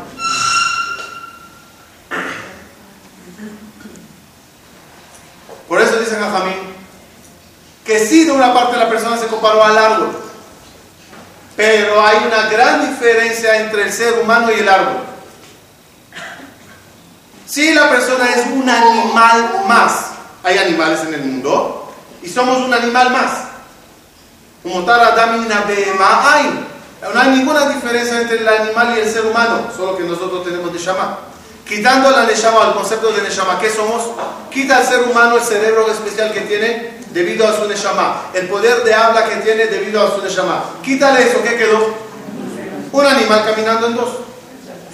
Por 5.67 5.81
eso 5.81 5.99
dice 5.99 6.15
Jajamín 6.15 6.75
que 7.85 7.99
sí 7.99 8.25
de 8.25 8.31
una 8.31 8.51
parte 8.53 8.77
la 8.77 8.89
persona 8.89 9.15
se 9.15 9.27
comparó 9.27 9.63
al 9.63 9.77
árbol, 9.77 10.17
pero 11.55 12.03
hay 12.03 12.17
una 12.25 12.49
gran 12.49 12.89
diferencia 12.89 13.61
entre 13.61 13.83
el 13.83 13.93
ser 13.93 14.19
humano 14.19 14.51
y 14.51 14.59
el 14.59 14.67
árbol. 14.67 15.14
Si 17.47 17.73
la 17.73 17.89
persona 17.89 18.29
es 18.29 18.47
un 18.47 18.67
animal 18.67 19.63
más, 19.67 20.07
hay 20.43 20.57
animales 20.57 21.01
en 21.01 21.13
el 21.13 21.21
mundo 21.21 21.93
y 22.21 22.29
somos 22.29 22.57
un 22.57 22.73
animal 22.73 23.11
más. 23.11 23.31
Como 24.63 24.83
tal, 24.83 24.99
Adam 24.99 25.45
hay. 26.23 26.67
No 27.13 27.19
hay 27.19 27.29
ninguna 27.29 27.69
diferencia 27.69 28.19
entre 28.19 28.39
el 28.39 28.49
animal 28.49 28.95
y 28.97 29.01
el 29.01 29.13
ser 29.13 29.25
humano, 29.27 29.67
solo 29.75 29.95
que 29.95 30.03
nosotros 30.03 30.43
tenemos 30.43 30.71
Neshama. 30.71 31.19
Quitando 31.67 32.09
la 32.09 32.23
Neshama, 32.23 32.69
el 32.69 32.73
concepto 32.73 33.11
de 33.11 33.21
Neshama, 33.21 33.59
¿qué 33.59 33.69
somos? 33.69 34.09
Quita 34.49 34.77
al 34.77 34.87
ser 34.87 35.03
humano 35.03 35.37
el 35.37 35.43
cerebro 35.43 35.87
especial 35.91 36.33
que 36.33 36.41
tiene 36.41 36.99
debido 37.11 37.47
a 37.47 37.55
su 37.55 37.67
Neshama, 37.67 38.23
el 38.33 38.47
poder 38.47 38.83
de 38.83 38.93
habla 38.93 39.29
que 39.29 39.35
tiene 39.37 39.67
debido 39.67 40.01
a 40.01 40.15
su 40.15 40.21
Neshama. 40.23 40.63
Quítale 40.83 41.29
eso, 41.29 41.43
¿qué 41.43 41.55
quedó? 41.57 41.93
Un 42.91 43.05
animal 43.05 43.45
caminando 43.45 43.87
en 43.87 43.95
dos, 43.95 44.09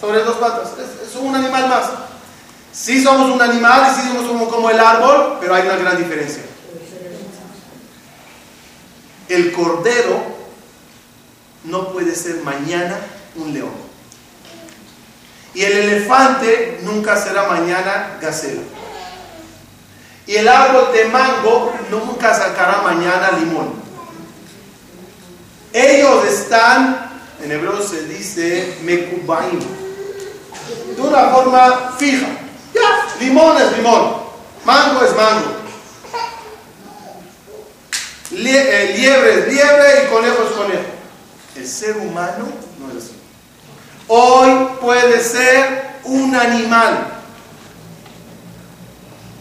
sobre 0.01 0.23
dos 0.23 0.35
patas. 0.35 0.69
Es 0.79 1.15
un 1.15 1.33
animal 1.33 1.69
más. 1.69 2.10
Sí 2.71 3.03
somos 3.03 3.31
un 3.31 3.41
animal 3.41 3.91
y 3.91 4.01
sí 4.01 4.07
somos 4.07 4.27
como, 4.27 4.49
como 4.49 4.69
el 4.69 4.79
árbol, 4.79 5.37
pero 5.39 5.53
hay 5.53 5.63
una 5.63 5.75
gran 5.75 5.97
diferencia. 5.97 6.43
El 9.27 9.51
cordero 9.51 10.23
no 11.65 11.89
puede 11.89 12.15
ser 12.15 12.37
mañana 12.43 12.97
un 13.35 13.53
león. 13.53 13.91
Y 15.53 15.63
el 15.63 15.73
elefante 15.73 16.79
nunca 16.83 17.17
será 17.17 17.47
mañana 17.47 18.17
gacela. 18.21 18.61
Y 20.25 20.35
el 20.35 20.47
árbol 20.47 20.93
de 20.93 21.05
mango 21.05 21.73
nunca 21.89 22.33
sacará 22.33 22.81
mañana 22.81 23.31
limón. 23.31 23.73
Ellos 25.73 26.25
están, 26.25 27.09
en 27.43 27.51
hebreo 27.51 27.81
se 27.81 28.05
dice 28.05 28.77
mekubaim, 28.83 29.59
de 30.95 31.01
una 31.01 31.29
forma 31.29 31.95
fija. 31.97 32.27
Ya, 32.73 33.07
limón 33.19 33.57
es 33.57 33.77
limón, 33.77 34.13
mango 34.65 35.03
es 35.03 35.15
mango. 35.15 35.51
Lie- 38.31 38.57
eh, 38.57 38.93
liebre 38.97 39.39
es 39.39 39.47
liebre 39.53 40.03
y 40.05 40.09
conejo 40.11 40.43
es 40.43 40.51
conejo. 40.51 40.83
El 41.55 41.67
ser 41.67 41.97
humano 41.97 42.45
no 42.79 42.89
es 42.91 43.03
así. 43.05 43.15
Hoy 44.07 44.67
puede 44.79 45.21
ser 45.21 45.91
un 46.05 46.33
animal 46.35 47.07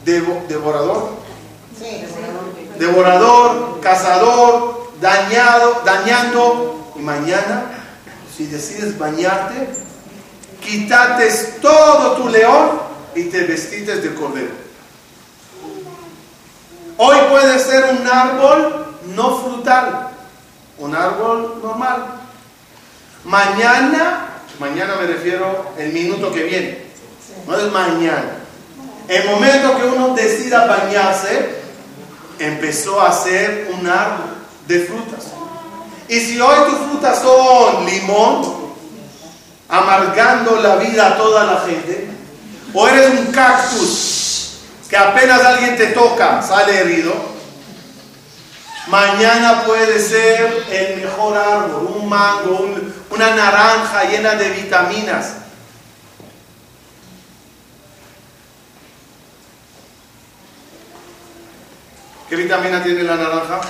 devo- 0.04 0.44
devorador, 0.48 1.20
Sí, 1.78 2.04
devorador, 2.78 3.80
cazador, 3.80 4.90
dañado, 5.00 5.82
dañando. 5.84 6.92
Y 6.96 7.00
mañana, 7.00 7.70
si 8.36 8.46
decides 8.46 8.98
bañarte, 8.98 9.70
quitates 10.60 11.60
todo 11.62 12.16
tu 12.16 12.28
león 12.28 12.89
y 13.14 13.24
te 13.24 13.44
vestites 13.44 14.02
de 14.02 14.14
cordero. 14.14 14.70
Hoy 16.96 17.16
puede 17.30 17.58
ser 17.58 17.84
un 17.98 18.06
árbol 18.06 18.96
no 19.14 19.38
frutal, 19.38 20.10
un 20.78 20.94
árbol 20.94 21.60
normal. 21.62 22.04
Mañana, 23.24 24.28
mañana 24.58 24.96
me 25.00 25.06
refiero 25.06 25.72
el 25.78 25.92
minuto 25.92 26.30
que 26.32 26.44
viene, 26.44 26.86
no 27.46 27.56
es 27.56 27.72
mañana. 27.72 28.36
El 29.08 29.28
momento 29.30 29.76
que 29.76 29.86
uno 29.86 30.14
decida 30.14 30.66
bañarse, 30.66 31.60
empezó 32.38 33.00
a 33.00 33.12
ser 33.12 33.70
un 33.72 33.86
árbol 33.86 34.36
de 34.68 34.80
frutas. 34.80 35.26
Y 36.08 36.20
si 36.20 36.40
hoy 36.40 36.70
tus 36.70 36.78
frutas 36.80 37.20
son 37.20 37.86
limón, 37.86 38.60
amargando 39.68 40.60
la 40.60 40.76
vida 40.76 41.08
a 41.08 41.16
toda 41.16 41.44
la 41.44 41.60
gente, 41.60 42.09
o 42.74 42.88
eres 42.88 43.10
un 43.10 43.26
cactus 43.32 44.58
que 44.88 44.96
apenas 44.96 45.40
alguien 45.44 45.76
te 45.76 45.88
toca, 45.88 46.42
sale 46.42 46.80
herido, 46.80 47.12
mañana 48.88 49.62
puede 49.64 50.00
ser 50.00 50.64
el 50.70 51.00
mejor 51.02 51.36
árbol, 51.36 51.92
un 51.96 52.08
mango, 52.08 52.56
un- 52.58 52.94
una 53.10 53.34
naranja 53.34 54.04
llena 54.04 54.34
de 54.34 54.50
vitaminas. 54.50 55.26
¿Qué 62.28 62.36
vitamina 62.36 62.82
tiene 62.82 63.02
la 63.02 63.16
naranja? 63.16 63.60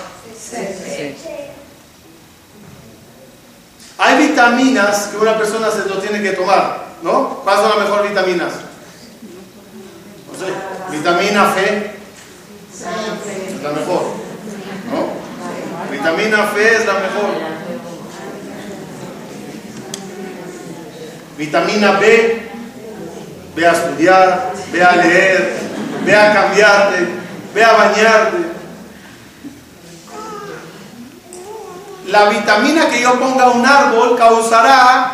Hay 3.99 4.29
vitaminas 4.29 5.09
que 5.09 5.17
una 5.17 5.39
persona 5.39 5.71
se 5.71 5.87
lo 5.89 5.99
tiene 5.99 6.23
que 6.23 6.33
tomar, 6.33 6.87
¿no? 7.03 7.41
¿Cuáles 7.43 7.63
son 7.63 7.71
las 7.79 7.89
mejores 7.89 8.11
vitaminas? 8.11 8.53
Vitamina 10.91 11.53
F 11.55 11.93
es 12.73 13.63
la 13.63 13.71
mejor, 13.71 14.03
¿no? 14.91 15.91
Vitamina 15.91 16.45
F 16.45 16.77
es 16.77 16.87
la 16.87 16.95
mejor. 16.95 17.31
Vitamina 21.37 21.93
B, 21.93 22.49
ve 23.57 23.67
a 23.67 23.73
estudiar, 23.73 24.53
ve 24.73 24.85
a 24.85 24.97
leer, 24.97 25.59
ve 26.05 26.17
a 26.17 26.35
cambiarte, 26.35 27.09
ve 27.55 27.65
a 27.65 27.73
bañarte. 27.73 28.37
La 32.09 32.29
vitamina 32.29 32.89
que 32.89 33.01
yo 33.01 33.19
ponga 33.21 33.45
a 33.45 33.51
un 33.51 33.65
árbol 33.65 34.17
causará 34.19 35.13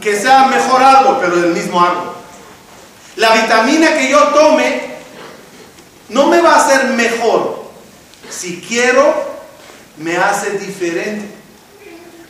que 0.00 0.20
sea 0.20 0.46
mejor 0.46 0.82
árbol, 0.82 1.18
pero 1.20 1.36
del 1.36 1.52
mismo 1.52 1.80
árbol. 1.80 2.21
La 3.16 3.32
vitamina 3.32 3.94
que 3.94 4.10
yo 4.10 4.18
tome 4.28 4.92
no 6.08 6.26
me 6.26 6.40
va 6.40 6.54
a 6.54 6.64
hacer 6.66 6.86
mejor. 6.90 7.70
Si 8.30 8.60
quiero, 8.60 9.14
me 9.98 10.16
hace 10.16 10.58
diferente. 10.58 11.34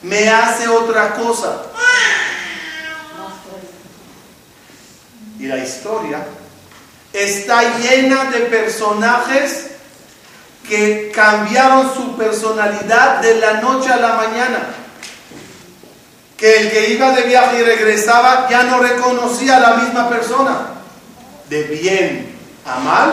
Me 0.02 0.28
hace 0.28 0.68
otra 0.68 1.14
cosa. 1.14 1.62
Y 5.38 5.46
la 5.46 5.58
historia 5.58 6.24
está 7.12 7.78
llena 7.78 8.24
de 8.24 8.40
personajes 8.40 9.66
que 10.68 11.12
cambiaron 11.14 11.92
su 11.94 12.16
personalidad 12.16 13.20
de 13.20 13.34
la 13.36 13.54
noche 13.54 13.92
a 13.92 13.96
la 13.96 14.14
mañana. 14.14 14.68
Que 16.36 16.56
el 16.58 16.70
que 16.70 16.90
iba 16.90 17.10
de 17.12 17.22
viaje 17.22 17.60
y 17.60 17.62
regresaba 17.62 18.48
ya 18.48 18.64
no 18.64 18.78
reconocía 18.80 19.56
a 19.56 19.60
la 19.60 19.74
misma 19.76 20.08
persona. 20.08 20.71
De 21.52 21.64
bien 21.64 22.34
a 22.64 22.78
mal 22.78 23.12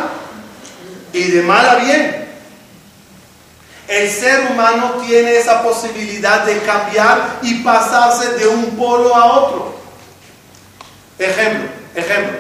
y 1.12 1.24
de 1.24 1.42
mal 1.42 1.68
a 1.68 1.76
bien. 1.76 2.26
El 3.86 4.10
ser 4.10 4.50
humano 4.50 5.04
tiene 5.06 5.36
esa 5.36 5.62
posibilidad 5.62 6.46
de 6.46 6.58
cambiar 6.60 7.40
y 7.42 7.56
pasarse 7.56 8.36
de 8.36 8.48
un 8.48 8.78
polo 8.78 9.14
a 9.14 9.40
otro. 9.40 9.76
Ejemplo, 11.18 11.68
ejemplo. 11.94 12.38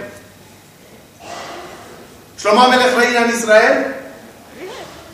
Shlomo 2.37 2.69
Melech 2.69 2.95
reina 2.95 3.25
en 3.25 3.31
Israel, 3.31 3.95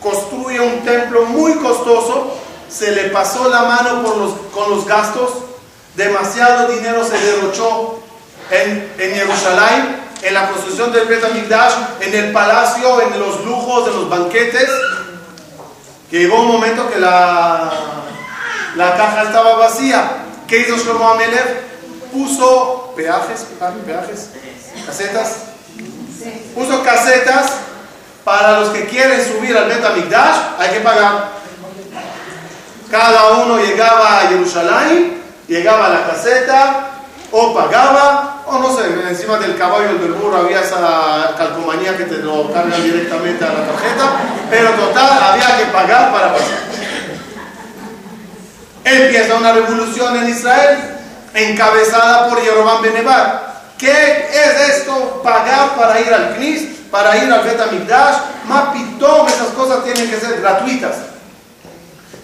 construye 0.00 0.60
un 0.60 0.84
templo 0.84 1.24
muy 1.24 1.54
costoso, 1.54 2.38
se 2.68 2.92
le 2.92 3.08
pasó 3.08 3.48
la 3.48 3.62
mano 3.62 4.04
por 4.04 4.16
los, 4.18 4.32
con 4.54 4.70
los 4.70 4.86
gastos, 4.86 5.30
demasiado 5.96 6.68
dinero 6.68 7.04
se 7.04 7.18
derrochó 7.18 7.98
en, 8.52 8.94
en 9.00 9.14
Jerusalén, 9.16 10.05
en 10.26 10.34
la 10.34 10.48
construcción 10.48 10.92
del 10.92 11.06
Bet 11.06 11.22
en 12.00 12.14
el 12.14 12.32
palacio, 12.32 13.00
en 13.00 13.18
los 13.18 13.44
lujos, 13.44 13.88
en 13.88 13.94
los 13.94 14.08
banquetes, 14.08 14.68
que 16.10 16.18
llegó 16.18 16.40
un 16.40 16.48
momento 16.48 16.90
que 16.90 16.98
la, 16.98 17.70
la 18.74 18.96
caja 18.96 19.22
estaba 19.22 19.56
vacía. 19.56 20.24
¿Qué 20.48 20.60
hizo 20.60 20.76
Shlomo 20.76 21.10
Amelech? 21.10 21.66
Puso 22.12 22.92
peajes, 22.96 23.46
peajes, 23.84 24.30
casetas, 24.86 25.36
puso 26.54 26.82
casetas 26.82 27.52
para 28.24 28.60
los 28.60 28.70
que 28.70 28.86
quieren 28.86 29.24
subir 29.24 29.56
al 29.56 29.68
Betamigdash, 29.68 30.36
hay 30.58 30.70
que 30.70 30.80
pagar. 30.80 31.36
Cada 32.90 33.28
uno 33.28 33.58
llegaba 33.58 34.18
a 34.18 34.28
Jerusalén, 34.28 35.22
llegaba 35.46 35.86
a 35.86 35.90
la 35.90 36.06
caseta, 36.06 36.90
o 37.32 37.54
pagaba, 37.54 38.42
o 38.46 38.58
no 38.58 38.76
sé, 38.76 38.85
del 39.34 39.58
caballo 39.58 39.98
del 39.98 40.12
burro 40.12 40.38
había 40.38 40.60
esa 40.60 41.34
calcomanía 41.36 41.96
que 41.96 42.04
te 42.04 42.18
lo 42.18 42.52
cargan 42.52 42.80
directamente 42.82 43.44
a 43.44 43.48
la 43.48 43.66
tarjeta, 43.66 44.12
pero 44.48 44.70
total, 44.70 45.18
había 45.32 45.58
que 45.58 45.64
pagar 45.66 46.12
para 46.12 46.32
pasar. 46.32 46.58
Empieza 48.84 49.34
una 49.34 49.52
revolución 49.52 50.16
en 50.16 50.28
Israel, 50.28 50.78
encabezada 51.34 52.28
por 52.28 52.40
Jeroboam 52.40 52.82
Benevar. 52.82 53.62
¿Qué 53.76 54.28
es 54.30 54.76
esto? 54.76 55.20
Pagar 55.24 55.74
para 55.74 56.00
ir 56.00 56.14
al 56.14 56.36
Knis, 56.36 56.62
para 56.90 57.16
ir 57.16 57.30
al 57.30 57.42
Betamigdash, 57.42 58.16
Mapitón, 58.46 59.26
esas 59.26 59.48
cosas 59.48 59.82
tienen 59.82 60.08
que 60.08 60.20
ser 60.20 60.40
gratuitas. 60.40 60.94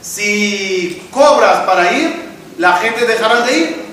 Si 0.00 1.08
cobras 1.10 1.64
para 1.64 1.90
ir, 1.92 2.30
la 2.58 2.74
gente 2.74 3.04
dejará 3.04 3.40
de 3.40 3.58
ir. 3.58 3.86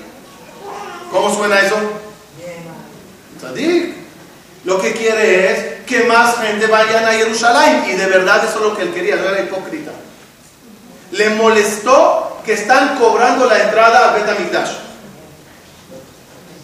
¿Cómo 1.10 1.34
suena 1.34 1.58
eso? 1.58 1.76
Lo 4.64 4.80
que 4.80 4.92
quiere 4.92 5.52
es 5.52 5.84
que 5.86 6.04
más 6.04 6.36
gente 6.38 6.66
vayan 6.66 7.04
a 7.04 7.12
Jerusalén 7.12 7.84
y 7.88 7.92
de 7.92 8.06
verdad 8.06 8.44
eso 8.44 8.58
es 8.58 8.64
lo 8.64 8.76
que 8.76 8.82
él 8.82 8.92
quería, 8.92 9.16
no 9.16 9.24
era 9.24 9.40
hipócrita. 9.40 9.90
Le 11.12 11.30
molestó 11.30 12.40
que 12.44 12.52
están 12.52 12.96
cobrando 12.96 13.46
la 13.46 13.62
entrada 13.62 14.10
al 14.10 14.20
Betamigdash. 14.20 14.70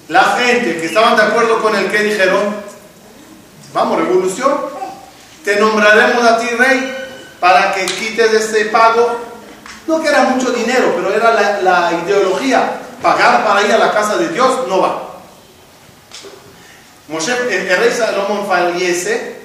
La 0.09 0.23
gente 0.37 0.79
que 0.79 0.87
estaban 0.87 1.17
de 1.17 1.23
acuerdo 1.23 1.61
con 1.63 1.75
el 1.75 1.91
que 1.91 1.99
dijeron, 2.03 2.55
vamos, 3.73 3.99
revolución, 3.99 4.57
te 5.45 5.57
nombraremos 5.57 6.25
a 6.25 6.39
ti 6.39 6.49
rey 6.49 6.95
para 7.41 7.73
que 7.75 7.87
quites 7.87 8.33
este 8.33 8.67
pago. 8.67 9.21
No 9.87 10.03
que 10.03 10.09
era 10.09 10.25
mucho 10.25 10.51
dinero, 10.51 10.93
pero 10.97 11.15
era 11.15 11.33
la 11.63 11.93
ideología 12.05 12.81
pagar 13.03 13.45
para 13.45 13.63
ir 13.63 13.73
a 13.73 13.79
la 13.79 13.93
casa 13.93 14.17
de 14.17 14.29
Dios, 14.29 14.67
no 14.69 14.81
va. 14.81 15.06
Moshe, 17.09 17.33
el 17.33 17.79
rey 17.79 17.93
Salomón 17.93 18.47
fallece, 18.49 19.37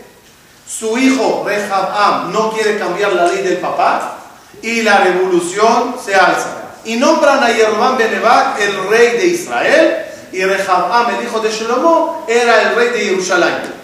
su 0.67 0.97
hijo 0.97 1.43
Rehabam 1.45 2.31
no 2.31 2.51
quiere 2.51 2.79
cambiar 2.79 3.13
la 3.13 3.27
ley 3.27 3.43
del 3.43 3.57
papá 3.57 4.17
y 4.61 4.81
la 4.81 4.99
revolución 4.99 5.95
se 6.03 6.15
alza. 6.15 6.57
Y 6.85 6.95
nombran 6.95 7.43
a 7.43 7.51
Yerobam 7.51 7.97
Benevat 7.97 8.59
el 8.59 8.89
rey 8.89 9.17
de 9.17 9.25
Israel 9.27 10.05
y 10.31 10.43
Rehabam, 10.43 11.15
el 11.15 11.25
hijo 11.25 11.39
de 11.39 11.51
Shlomo, 11.51 12.25
era 12.27 12.63
el 12.63 12.75
rey 12.75 12.89
de 12.89 12.99
Jerusalén. 13.05 13.81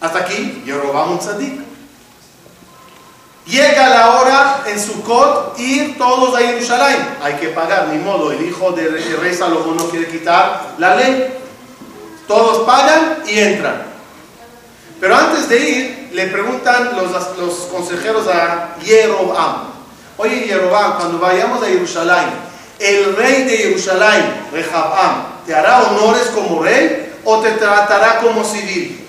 Hasta 0.00 0.18
aquí, 0.18 0.62
Yerobam 0.66 1.12
un 1.12 1.18
tzadik. 1.18 1.73
Llega 3.46 3.90
la 3.90 4.10
hora 4.14 4.62
en 4.66 4.80
Sukkot 4.80 5.58
ir 5.58 5.98
todos 5.98 6.34
a 6.34 6.38
Jerusalén. 6.38 7.16
Hay 7.22 7.34
que 7.34 7.48
pagar, 7.48 7.88
ni 7.88 7.98
modo. 7.98 8.32
El 8.32 8.46
hijo 8.46 8.72
de 8.72 8.88
rey 8.88 9.34
Salomón 9.34 9.76
no 9.76 9.88
quiere 9.90 10.08
quitar 10.08 10.74
la 10.78 10.96
ley. 10.96 11.34
Todos 12.26 12.64
pagan 12.64 13.18
y 13.26 13.38
entran. 13.38 13.82
Pero 14.98 15.14
antes 15.14 15.48
de 15.50 15.58
ir, 15.58 16.08
le 16.12 16.28
preguntan 16.28 16.96
los, 16.96 17.56
consejeros 17.70 18.26
a 18.28 18.76
Jeroboam. 18.82 19.64
Oye, 20.16 20.46
Jeroboam, 20.48 20.96
cuando 20.96 21.18
vayamos 21.18 21.62
a 21.62 21.66
Jerusalén, 21.66 22.30
el 22.78 23.14
rey 23.14 23.42
de 23.42 23.58
Jerusalén, 23.58 24.46
Rehabam, 24.52 25.44
¿te 25.44 25.54
hará 25.54 25.82
honores 25.82 26.30
como 26.34 26.62
rey 26.62 27.12
o 27.24 27.40
te 27.40 27.50
tratará 27.52 28.20
como 28.20 28.42
civil? 28.42 29.03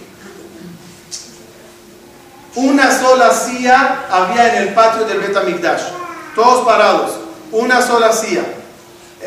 Una 2.56 2.89
sola 2.98 3.34
silla 3.34 4.06
había 4.10 4.56
en 4.56 4.68
el 4.68 4.74
patio 4.74 5.04
del 5.04 5.20
Betamigdash. 5.20 5.82
Todos 6.36 6.65
parados. 6.65 7.12
Una 7.52 7.82
sola 7.82 8.13
silla. 8.13 8.44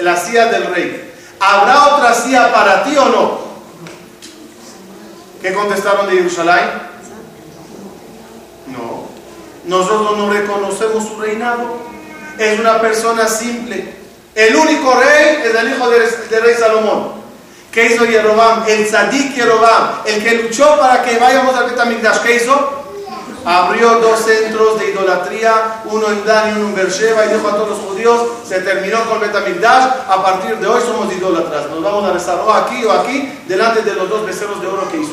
La 0.00 0.16
silla 0.16 0.46
del 0.46 0.66
rey. 0.66 1.12
¿Habrá 1.38 1.94
otra 1.94 2.14
silla 2.14 2.52
para 2.52 2.84
ti 2.84 2.96
o 2.96 3.04
no? 3.04 3.38
¿Qué 5.42 5.52
contestaron 5.52 6.06
de 6.06 6.16
Jerusalén? 6.16 6.70
No. 8.66 9.08
Nosotros 9.64 10.16
no 10.16 10.32
reconocemos 10.32 11.06
su 11.06 11.20
reinado. 11.20 11.76
Es 12.38 12.58
una 12.58 12.80
persona 12.80 13.28
simple. 13.28 13.94
El 14.34 14.56
único 14.56 14.94
rey 14.94 15.42
es 15.44 15.54
el 15.54 15.72
hijo 15.74 15.90
del 15.90 16.42
rey 16.42 16.54
Salomón. 16.58 17.18
¿Qué 17.70 17.86
hizo 17.86 18.06
Yerobam? 18.06 18.64
El 18.66 18.86
tzadik 18.86 19.34
Yerobam, 19.34 20.00
el 20.06 20.22
que 20.22 20.42
luchó 20.42 20.78
para 20.78 21.02
que 21.02 21.18
vayamos 21.18 21.54
al 21.54 21.70
Betamigdash. 21.70 22.20
¿Qué 22.20 22.36
hizo? 22.36 22.87
Abrió 23.44 24.00
dos 24.00 24.20
centros 24.20 24.78
de 24.78 24.90
idolatría, 24.90 25.82
uno 25.84 26.08
en 26.10 26.24
Dan 26.24 26.50
y 26.50 26.58
uno 26.58 26.68
en 26.68 26.74
Beersheba, 26.74 27.26
y 27.26 27.34
dijo 27.34 27.48
a 27.48 27.52
todos 27.52 27.70
los 27.70 27.78
judíos, 27.78 28.20
se 28.46 28.60
terminó 28.60 29.04
con 29.08 29.20
Betamigdash, 29.20 29.84
a 30.08 30.22
partir 30.22 30.56
de 30.58 30.66
hoy 30.66 30.80
somos 30.82 31.12
idólatras, 31.12 31.68
nos 31.70 31.82
vamos 31.82 32.04
a 32.04 32.12
rezar 32.12 32.40
o 32.40 32.52
aquí 32.52 32.84
o 32.84 32.92
aquí, 32.92 33.32
delante 33.46 33.82
de 33.82 33.94
los 33.94 34.08
dos 34.08 34.26
becerros 34.26 34.60
de 34.60 34.66
oro 34.66 34.88
que 34.90 34.98
hizo. 34.98 35.12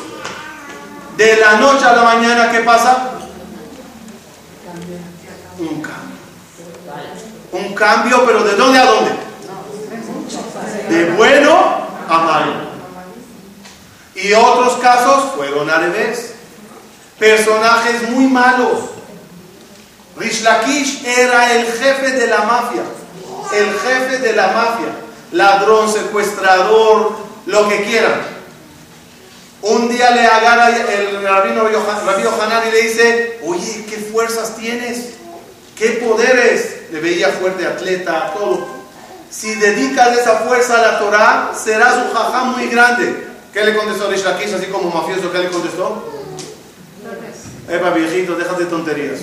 De 1.16 1.36
la 1.36 1.54
noche 1.54 1.84
a 1.84 1.94
la 1.94 2.02
mañana, 2.02 2.50
¿qué 2.50 2.60
pasa? 2.60 3.12
Un 5.58 5.80
cambio. 5.80 6.16
Un 7.52 7.74
cambio, 7.74 8.22
pero 8.26 8.44
¿de 8.44 8.54
dónde 8.54 8.78
a 8.78 8.84
dónde? 8.84 9.10
De 10.90 11.10
bueno 11.12 11.86
a 12.08 12.18
malo. 12.18 12.52
Y 14.14 14.32
otros 14.32 14.74
casos 14.76 15.32
fueron 15.34 15.68
al 15.70 15.80
revés 15.80 16.35
personajes 17.18 18.08
muy 18.10 18.26
malos. 18.26 18.78
Rish 20.16 20.42
Lakish 20.42 21.04
era 21.04 21.54
el 21.54 21.66
jefe 21.66 22.12
de 22.12 22.26
la 22.26 22.38
mafia, 22.38 22.82
el 23.52 23.66
jefe 23.66 24.18
de 24.18 24.32
la 24.32 24.46
mafia, 24.48 24.88
ladrón, 25.32 25.92
secuestrador, 25.92 27.16
lo 27.44 27.68
que 27.68 27.84
quieran. 27.84 28.36
Un 29.62 29.88
día 29.88 30.10
le 30.12 30.26
agarra 30.26 30.68
el 30.70 31.22
rabino 31.22 31.64
Rabino 31.64 32.30
Hanan 32.40 32.68
y 32.68 32.70
le 32.70 32.82
dice, 32.82 33.40
oye, 33.44 33.84
¿qué 33.88 33.96
fuerzas 33.96 34.56
tienes? 34.56 35.14
¿Qué 35.76 35.90
poderes? 36.06 36.90
Le 36.90 37.00
veía 37.00 37.28
fuerte 37.28 37.66
atleta, 37.66 38.32
todo. 38.32 38.66
Si 39.28 39.54
dedicas 39.56 40.16
esa 40.16 40.36
fuerza 40.36 40.78
a 40.78 40.82
la 40.82 40.98
Torah, 40.98 41.52
serás 41.52 41.96
un 41.96 42.14
jajá 42.14 42.44
muy 42.44 42.68
grande. 42.68 43.26
¿Qué 43.52 43.64
le 43.64 43.76
contestó 43.76 44.08
Rish 44.08 44.24
Lakish, 44.24 44.54
así 44.54 44.66
como 44.66 44.90
mafioso? 44.90 45.30
¿Qué 45.32 45.38
le 45.38 45.48
contestó? 45.50 46.15
Epa, 47.68 47.90
viejito, 47.90 48.36
déjate 48.36 48.64
de 48.64 48.70
tonterías. 48.70 49.20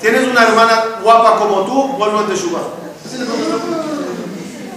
Tienes 0.00 0.28
una 0.28 0.42
hermana 0.42 0.84
guapa 1.02 1.38
como 1.38 1.62
tú, 1.62 1.96
vuelvo 1.96 2.20
en 2.20 2.26
Teshuvah. 2.28 2.60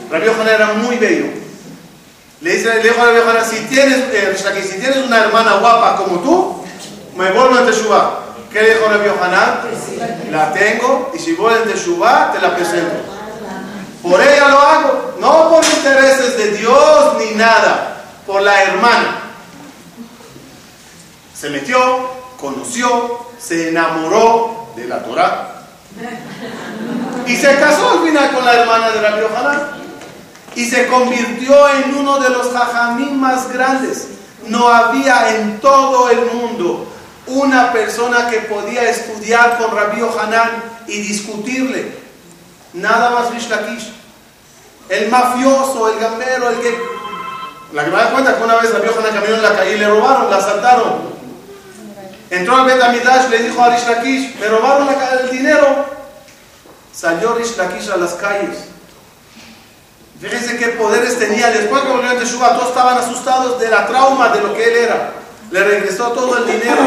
Rabbi 0.09 0.25
Yohanan 0.25 0.47
era 0.47 0.73
muy 0.73 0.95
bello. 0.97 1.25
Le 2.41 2.53
dice, 2.53 2.73
le 2.75 2.81
dijo 2.81 3.01
a 3.01 3.05
Rabbi 3.05 3.17
Yohanan, 3.17 3.45
si 3.45 3.57
tienes, 3.65 3.97
eh, 4.13 4.35
si 4.63 4.79
tienes 4.79 4.97
una 5.05 5.19
hermana 5.19 5.55
guapa 5.55 5.97
como 5.97 6.21
tú, 6.21 6.63
me 7.15 7.31
vuelvo 7.31 7.59
en 7.59 7.65
Teshuvah. 7.65 8.19
¿Qué 8.51 8.61
le 8.61 8.73
dijo 8.75 8.85
Rabbi 8.89 9.05
Yohanan? 9.05 9.59
La 10.31 10.53
tengo 10.53 11.11
y 11.13 11.19
si 11.19 11.33
voy 11.33 11.53
en 11.53 11.69
Teshuvah, 11.69 12.31
te 12.31 12.39
la 12.39 12.55
presento. 12.55 12.95
Por 14.01 14.21
ella 14.21 14.47
lo 14.47 14.59
hago, 14.59 15.15
no 15.19 15.49
por 15.49 15.65
intereses 15.65 16.37
de 16.37 16.51
Dios 16.57 17.17
ni 17.19 17.35
nada, 17.35 18.05
por 18.25 18.41
la 18.41 18.63
hermana. 18.63 19.19
Se 21.35 21.49
metió, 21.49 21.77
conoció, 22.39 23.19
se 23.39 23.69
enamoró 23.69 24.67
de 24.75 24.85
la 24.85 25.03
Torah 25.03 25.57
y 27.25 27.35
se 27.35 27.55
casó 27.59 27.91
al 27.91 28.07
final 28.07 28.31
con 28.31 28.45
la 28.45 28.53
hermana 28.53 28.89
de 28.89 29.01
Rabbi 29.01 29.21
Yohanan 29.21 29.71
y 30.55 30.65
se 30.65 30.87
convirtió 30.87 31.55
en 31.69 31.95
uno 31.95 32.19
de 32.19 32.29
los 32.29 32.51
jajamín 32.51 33.19
más 33.19 33.51
grandes. 33.51 34.07
No 34.47 34.69
había 34.69 35.35
en 35.35 35.59
todo 35.59 36.09
el 36.09 36.25
mundo 36.33 36.87
una 37.27 37.71
persona 37.73 38.29
que 38.29 38.39
podía 38.41 38.89
estudiar 38.89 39.57
con 39.57 39.75
Rabbi 39.75 39.99
Yohanan 39.99 40.63
y 40.87 40.99
discutirle. 41.01 41.91
Nada 42.73 43.09
más 43.09 43.31
Rish 43.31 43.49
Lakish. 43.49 43.93
El 44.89 45.09
mafioso, 45.09 45.91
el 45.91 45.99
gambero, 45.99 46.49
el 46.49 46.59
que... 46.59 46.77
La 47.73 47.83
que 47.83 47.91
me 47.91 47.97
da 47.97 48.11
cuenta 48.11 48.37
que 48.37 48.43
una 48.43 48.55
vez 48.55 48.71
Rabbi 48.73 48.87
Yohanan 48.87 49.13
caminó 49.13 49.35
en 49.35 49.41
la 49.43 49.55
calle 49.55 49.75
y 49.75 49.79
le 49.79 49.89
robaron, 49.89 50.31
la 50.31 50.37
asaltaron. 50.37 51.16
Entró 52.29 52.57
al 52.57 52.65
Betamidash, 52.65 53.29
le 53.29 53.43
dijo 53.43 53.61
a 53.61 53.69
Rish 53.69 53.87
Lakish, 53.87 54.35
me 54.39 54.47
robaron 54.47 54.89
el 55.21 55.29
dinero. 55.29 55.85
Salió 56.93 57.35
Rish 57.35 57.55
Lakish 57.55 57.89
a 57.89 57.97
las 57.97 58.13
calles. 58.13 58.57
Fíjense 60.19 60.57
qué 60.57 60.69
poderes 60.69 61.19
tenía. 61.19 61.51
Después 61.51 61.83
que 61.83 61.89
volvió 61.89 62.09
a 62.09 62.15
Teshuvah, 62.15 62.55
todos 62.55 62.69
estaban 62.69 62.97
asustados 62.97 63.59
de 63.59 63.69
la 63.69 63.85
trauma 63.85 64.29
de 64.29 64.41
lo 64.41 64.53
que 64.53 64.63
él 64.63 64.75
era. 64.85 65.11
Le 65.51 65.63
regresó 65.63 66.11
todo 66.11 66.37
el 66.37 66.45
dinero. 66.47 66.81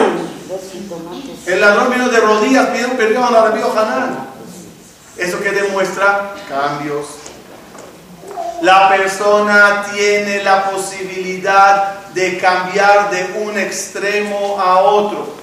El 1.46 1.60
ladrón 1.60 1.90
vino 1.90 2.08
de 2.08 2.20
rodillas, 2.20 2.66
pidió 2.68 2.96
perdón 2.96 3.34
a 3.34 3.42
Rabbi 3.42 3.60
Hanan. 3.60 4.28
Eso 5.16 5.40
que 5.40 5.52
demuestra 5.52 6.34
cambios. 6.48 7.06
La 8.62 8.88
persona 8.88 9.86
tiene 9.92 10.42
la 10.42 10.70
posibilidad 10.70 11.99
de 12.14 12.38
cambiar 12.38 13.10
de 13.10 13.42
un 13.44 13.58
extremo 13.58 14.60
a 14.60 14.80
otro. 14.80 15.34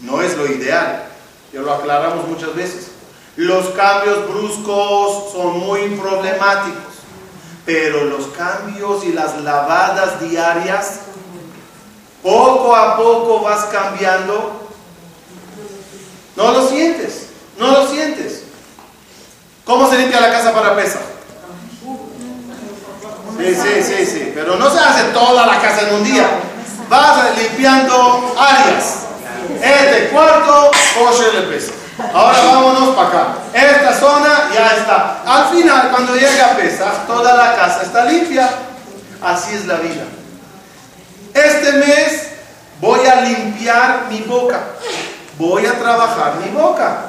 No 0.00 0.22
es 0.22 0.36
lo 0.36 0.46
ideal. 0.46 1.08
Ya 1.52 1.60
lo 1.60 1.72
aclaramos 1.72 2.26
muchas 2.28 2.54
veces. 2.54 2.88
Los 3.36 3.66
cambios 3.70 4.28
bruscos 4.28 5.32
son 5.32 5.58
muy 5.58 5.88
problemáticos, 5.96 6.94
pero 7.66 8.04
los 8.04 8.26
cambios 8.28 9.04
y 9.04 9.12
las 9.12 9.40
lavadas 9.42 10.20
diarias, 10.20 11.00
poco 12.22 12.76
a 12.76 12.96
poco 12.96 13.40
vas 13.40 13.64
cambiando. 13.66 14.60
No 16.36 16.52
lo 16.52 16.68
sientes, 16.68 17.28
no 17.58 17.70
lo 17.70 17.88
sientes. 17.88 18.44
¿Cómo 19.64 19.88
se 19.90 19.98
limpia 19.98 20.20
la 20.20 20.30
casa 20.30 20.52
para 20.52 20.76
pesa? 20.76 21.00
Sí, 23.36 23.54
sí, 23.54 23.82
sí, 23.82 24.06
sí, 24.06 24.32
pero 24.34 24.56
no 24.56 24.70
se 24.70 24.78
hace 24.78 25.04
toda 25.12 25.46
la 25.46 25.60
casa 25.60 25.88
en 25.88 25.94
un 25.96 26.04
día. 26.04 26.28
Vas 26.88 27.36
limpiando 27.36 28.34
áreas. 28.38 29.00
Este 29.60 30.08
cuarto, 30.10 30.70
kosher 30.98 31.34
le 31.34 31.42
pesa. 31.42 31.72
Ahora 32.12 32.38
vámonos 32.44 32.94
para 32.96 33.08
acá. 33.08 33.26
Esta 33.52 33.94
zona 33.98 34.50
ya 34.52 34.76
está. 34.76 35.22
Al 35.26 35.54
final, 35.54 35.90
cuando 35.90 36.14
llega 36.14 36.52
a 36.52 36.56
pesa, 36.56 37.04
toda 37.06 37.34
la 37.34 37.56
casa 37.56 37.82
está 37.82 38.04
limpia. 38.04 38.48
Así 39.22 39.54
es 39.54 39.66
la 39.66 39.76
vida. 39.76 40.04
Este 41.32 41.72
mes 41.72 42.28
voy 42.80 43.06
a 43.06 43.20
limpiar 43.22 44.06
mi 44.10 44.20
boca. 44.20 44.60
Voy 45.38 45.66
a 45.66 45.78
trabajar 45.78 46.34
mi 46.44 46.50
boca. 46.50 47.06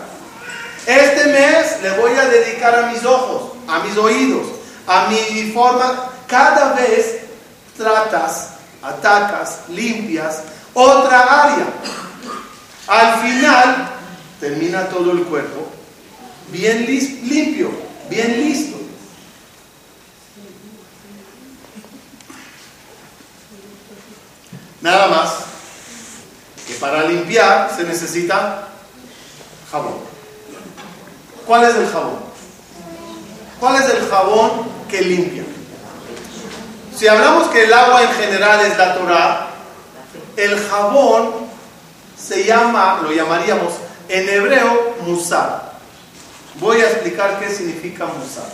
Este 0.86 1.26
mes 1.26 1.82
le 1.82 1.92
voy 1.92 2.12
a 2.18 2.26
dedicar 2.26 2.76
a 2.76 2.88
mis 2.88 3.04
ojos, 3.04 3.54
a 3.68 3.80
mis 3.80 3.98
oídos, 3.98 4.48
a 4.88 5.08
mi 5.08 5.52
forma. 5.52 6.12
Cada 6.28 6.74
vez 6.74 7.22
tratas, 7.78 8.50
atacas, 8.82 9.60
limpias 9.70 10.42
otra 10.74 11.44
área. 11.44 11.66
Al 12.88 13.22
final 13.22 13.90
termina 14.40 14.88
todo 14.90 15.12
el 15.12 15.24
cuerpo 15.24 15.76
bien 16.50 16.86
limpio, 16.86 17.72
bien 18.10 18.40
listo. 18.42 18.78
Nada 24.82 25.08
más 25.08 25.34
que 26.68 26.76
para 26.76 27.04
limpiar 27.06 27.76
se 27.76 27.84
necesita 27.84 28.68
jabón. 29.72 29.96
¿Cuál 31.46 31.64
es 31.64 31.76
el 31.76 31.88
jabón? 31.88 32.20
¿Cuál 33.60 33.84
es 33.84 33.90
el 33.90 34.08
jabón 34.08 34.52
que 34.90 35.02
limpia? 35.02 35.44
Si 36.96 37.08
hablamos 37.08 37.50
que 37.50 37.66
el 37.66 37.74
agua 37.74 38.04
en 38.04 38.12
general 38.14 38.66
es 38.66 38.78
la 38.78 38.96
Torah, 38.96 39.48
el 40.38 40.60
jabón 40.68 41.34
se 42.18 42.46
llama, 42.46 43.02
lo 43.04 43.12
llamaríamos 43.12 43.74
en 44.08 44.30
hebreo, 44.30 44.96
musar. 45.02 45.74
Voy 46.56 46.80
a 46.82 46.90
explicar 46.90 47.40
qué 47.40 47.50
significa 47.50 48.06
musar. 48.06 48.46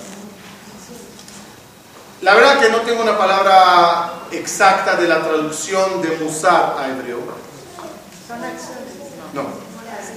La 2.21 2.33
verdad 2.33 2.59
que 2.59 2.69
no 2.69 2.81
tengo 2.81 3.03
una 3.03 3.17
palabra 3.17 4.13
exacta 4.31 4.95
de 4.95 5.07
la 5.07 5.21
traducción 5.21 6.01
de 6.01 6.09
musar 6.17 6.77
a 6.79 6.87
hebreo. 6.89 7.19
No. 9.33 9.43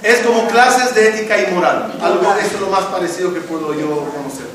Es 0.01 0.19
como 0.19 0.47
clases 0.47 0.95
de 0.95 1.09
ética 1.09 1.37
y 1.41 1.51
moral. 1.51 1.97
Algo, 2.01 2.33
eso 2.33 2.55
es 2.55 2.59
lo 2.59 2.67
más 2.67 2.85
parecido 2.85 3.33
que 3.33 3.41
puedo 3.41 3.73
yo 3.73 3.87
conocer. 4.15 4.54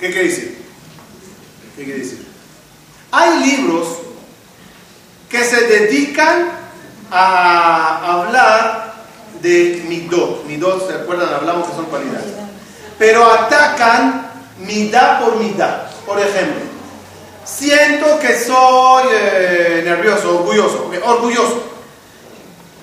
¿Qué 0.00 0.10
quiere 0.10 0.28
decir? 0.28 0.58
¿Qué 1.76 1.84
quiere 1.84 1.98
decir? 1.98 2.26
Hay 3.12 3.44
libros 3.44 3.98
que 5.28 5.44
se 5.44 5.60
dedican 5.66 6.48
a 7.10 8.12
hablar 8.12 8.94
de 9.42 9.84
midot. 9.86 10.44
Midot, 10.46 10.88
¿se 10.88 10.94
acuerdan? 10.94 11.34
Hablamos 11.34 11.68
que 11.68 11.76
son 11.76 11.84
cualidades. 11.86 12.32
Pero 12.98 13.30
atacan 13.30 14.30
midá 14.58 15.20
por 15.20 15.36
midá. 15.36 15.90
Por 16.06 16.18
ejemplo, 16.18 16.62
siento 17.44 18.18
que 18.20 18.38
soy 18.38 19.04
eh, 19.12 19.82
nervioso, 19.84 20.38
orgulloso. 20.38 20.90
Orgulloso. 21.04 21.62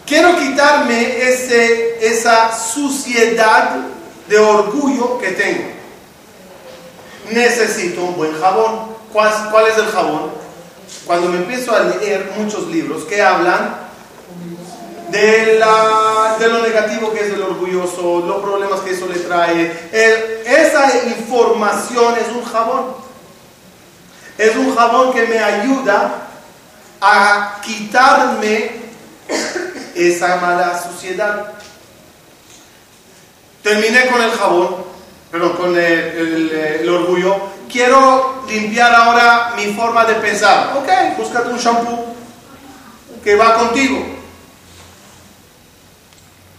Quiero 0.05 0.37
quitarme 0.37 1.19
ese, 1.21 1.97
esa 1.99 2.55
suciedad 2.55 3.75
de 4.29 4.37
orgullo 4.37 5.17
que 5.17 5.31
tengo. 5.31 5.76
Necesito 7.31 8.03
un 8.03 8.15
buen 8.15 8.39
jabón. 8.39 8.97
¿Cuál, 9.11 9.31
¿Cuál 9.51 9.67
es 9.67 9.77
el 9.77 9.87
jabón? 9.87 10.31
Cuando 11.05 11.29
me 11.29 11.37
empiezo 11.37 11.75
a 11.75 11.81
leer 11.81 12.33
muchos 12.37 12.67
libros 12.67 13.03
que 13.03 13.21
hablan 13.21 13.87
de, 15.09 15.57
la, 15.59 16.35
de 16.39 16.47
lo 16.49 16.61
negativo 16.61 17.13
que 17.13 17.21
es 17.21 17.33
el 17.33 17.41
orgulloso, 17.41 18.23
los 18.25 18.41
problemas 18.41 18.81
que 18.81 18.91
eso 18.91 19.07
le 19.07 19.19
trae. 19.19 19.89
esa 20.45 21.07
información 21.07 22.15
es 22.17 22.35
un 22.35 22.43
jabón. 22.43 23.07
Es 24.37 24.55
un 24.55 24.75
jabón 24.75 25.13
que 25.13 25.25
me 25.25 25.39
ayuda 25.39 26.27
a 27.01 27.59
quitarme 27.63 28.71
esa 29.95 30.35
mala 30.37 30.81
suciedad. 30.81 31.53
Terminé 33.63 34.07
con 34.07 34.21
el 34.21 34.31
jabón, 34.31 34.75
perdón, 35.31 35.53
con 35.53 35.77
el 35.77 36.89
orgullo. 36.89 37.35
Quiero 37.71 38.43
limpiar 38.47 38.93
ahora 38.95 39.53
mi 39.55 39.73
forma 39.73 40.05
de 40.05 40.15
pensar. 40.15 40.73
Ok, 40.77 41.17
búscate 41.17 41.49
un 41.49 41.57
shampoo 41.57 42.15
que 43.23 43.35
va 43.35 43.55
contigo. 43.55 44.05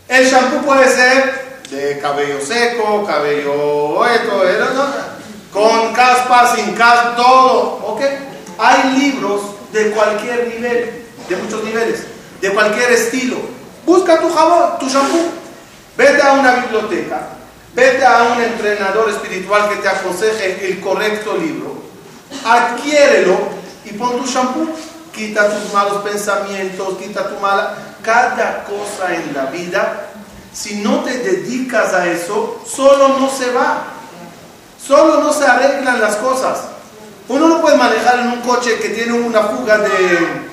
El 0.08 0.26
shampoo 0.26 0.62
puede 0.62 0.88
ser 0.88 1.60
de 1.70 1.98
cabello 1.98 2.40
seco, 2.44 3.04
cabello 3.06 4.06
esto, 4.06 4.42
con 5.52 5.92
caspa, 5.92 6.54
sin 6.54 6.74
caspa, 6.74 7.16
todo. 7.16 7.80
¿ok? 7.86 8.02
Hay 8.58 8.98
libros 8.98 9.42
de 9.72 9.90
cualquier 9.92 10.48
nivel, 10.48 11.04
de 11.28 11.36
muchos 11.36 11.62
niveles, 11.64 12.04
de 12.40 12.52
cualquier 12.52 12.92
estilo. 12.92 13.36
Busca 13.84 14.20
tu 14.20 14.30
jabón, 14.30 14.78
tu 14.78 14.88
shampoo. 14.88 15.30
Vete 15.96 16.22
a 16.22 16.32
una 16.32 16.54
biblioteca, 16.56 17.28
vete 17.74 18.04
a 18.04 18.34
un 18.34 18.42
entrenador 18.42 19.10
espiritual 19.10 19.68
que 19.68 19.76
te 19.76 19.88
aconseje 19.88 20.68
el 20.68 20.80
correcto 20.80 21.36
libro, 21.36 21.82
adquiérelo 22.44 23.38
y 23.84 23.92
pon 23.92 24.18
tu 24.18 24.26
shampoo 24.26 24.68
quita 25.18 25.48
tus 25.48 25.72
malos 25.72 26.02
pensamientos, 26.02 26.96
quita 26.98 27.28
tu 27.28 27.40
mala... 27.40 27.74
Cada 28.00 28.64
cosa 28.64 29.12
en 29.12 29.34
la 29.34 29.46
vida, 29.46 30.06
si 30.52 30.76
no 30.76 31.00
te 31.00 31.18
dedicas 31.18 31.92
a 31.92 32.06
eso, 32.06 32.62
solo 32.64 33.18
no 33.18 33.28
se 33.28 33.50
va. 33.50 33.84
Solo 34.82 35.20
no 35.20 35.32
se 35.32 35.44
arreglan 35.44 36.00
las 36.00 36.16
cosas. 36.16 36.60
Uno 37.26 37.48
no 37.48 37.60
puede 37.60 37.76
manejar 37.76 38.20
en 38.20 38.28
un 38.28 38.40
coche 38.40 38.78
que 38.78 38.90
tiene 38.90 39.12
una 39.12 39.42
fuga 39.42 39.78
de 39.78 40.48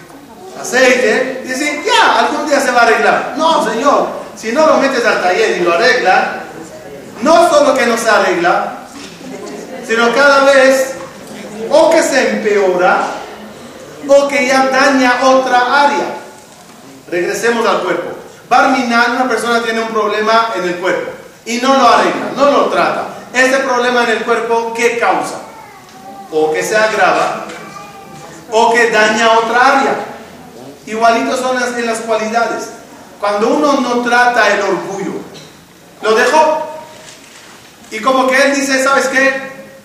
aceite 0.59 1.43
y 1.45 1.47
decir, 1.47 1.83
ya, 1.85 2.19
algún 2.19 2.47
día 2.47 2.59
se 2.59 2.71
va 2.71 2.81
a 2.81 2.83
arreglar. 2.87 3.35
No, 3.37 3.63
señor, 3.71 4.07
si 4.35 4.51
no 4.51 4.65
lo 4.65 4.77
metes 4.77 5.05
al 5.05 5.21
taller 5.21 5.57
y 5.57 5.63
lo 5.63 5.73
arregla, 5.73 6.44
no 7.21 7.49
solo 7.49 7.73
que 7.73 7.85
no 7.85 7.97
se 7.97 8.09
arregla, 8.09 8.79
sino 9.87 10.13
cada 10.13 10.45
vez 10.45 10.95
o 11.69 11.89
que 11.89 12.03
se 12.03 12.29
empeora 12.29 12.97
o 14.07 14.27
que 14.27 14.47
ya 14.47 14.67
daña 14.67 15.19
otra 15.23 15.85
área. 15.85 16.15
Regresemos 17.09 17.65
al 17.67 17.81
cuerpo. 17.81 18.17
Barminan, 18.49 19.13
una 19.13 19.27
persona 19.27 19.63
tiene 19.63 19.81
un 19.81 19.89
problema 19.89 20.51
en 20.55 20.63
el 20.63 20.75
cuerpo 20.75 21.11
y 21.45 21.57
no 21.57 21.75
lo 21.75 21.87
arregla, 21.87 22.31
no 22.35 22.51
lo 22.51 22.65
trata. 22.65 23.07
Ese 23.33 23.59
problema 23.59 24.03
en 24.03 24.11
el 24.11 24.23
cuerpo, 24.23 24.73
¿qué 24.75 24.97
causa? 24.97 25.41
O 26.31 26.51
que 26.51 26.63
se 26.63 26.75
agrava 26.75 27.45
o 28.51 28.73
que 28.73 28.89
daña 28.91 29.31
otra 29.39 29.79
área. 29.79 29.95
Igualito 30.85 31.35
son 31.35 31.59
las, 31.59 31.77
en 31.77 31.85
las 31.87 31.99
cualidades. 31.99 32.69
Cuando 33.19 33.47
uno 33.47 33.73
no 33.81 34.01
trata 34.01 34.53
el 34.53 34.61
orgullo, 34.61 35.13
lo 36.01 36.15
dejó. 36.15 36.64
Y 37.95 38.01
como 38.01 38.27
que 38.27 38.35
él 38.35 38.53
dice, 38.53 38.83
¿sabes 38.83 39.07
qué? 39.07 39.33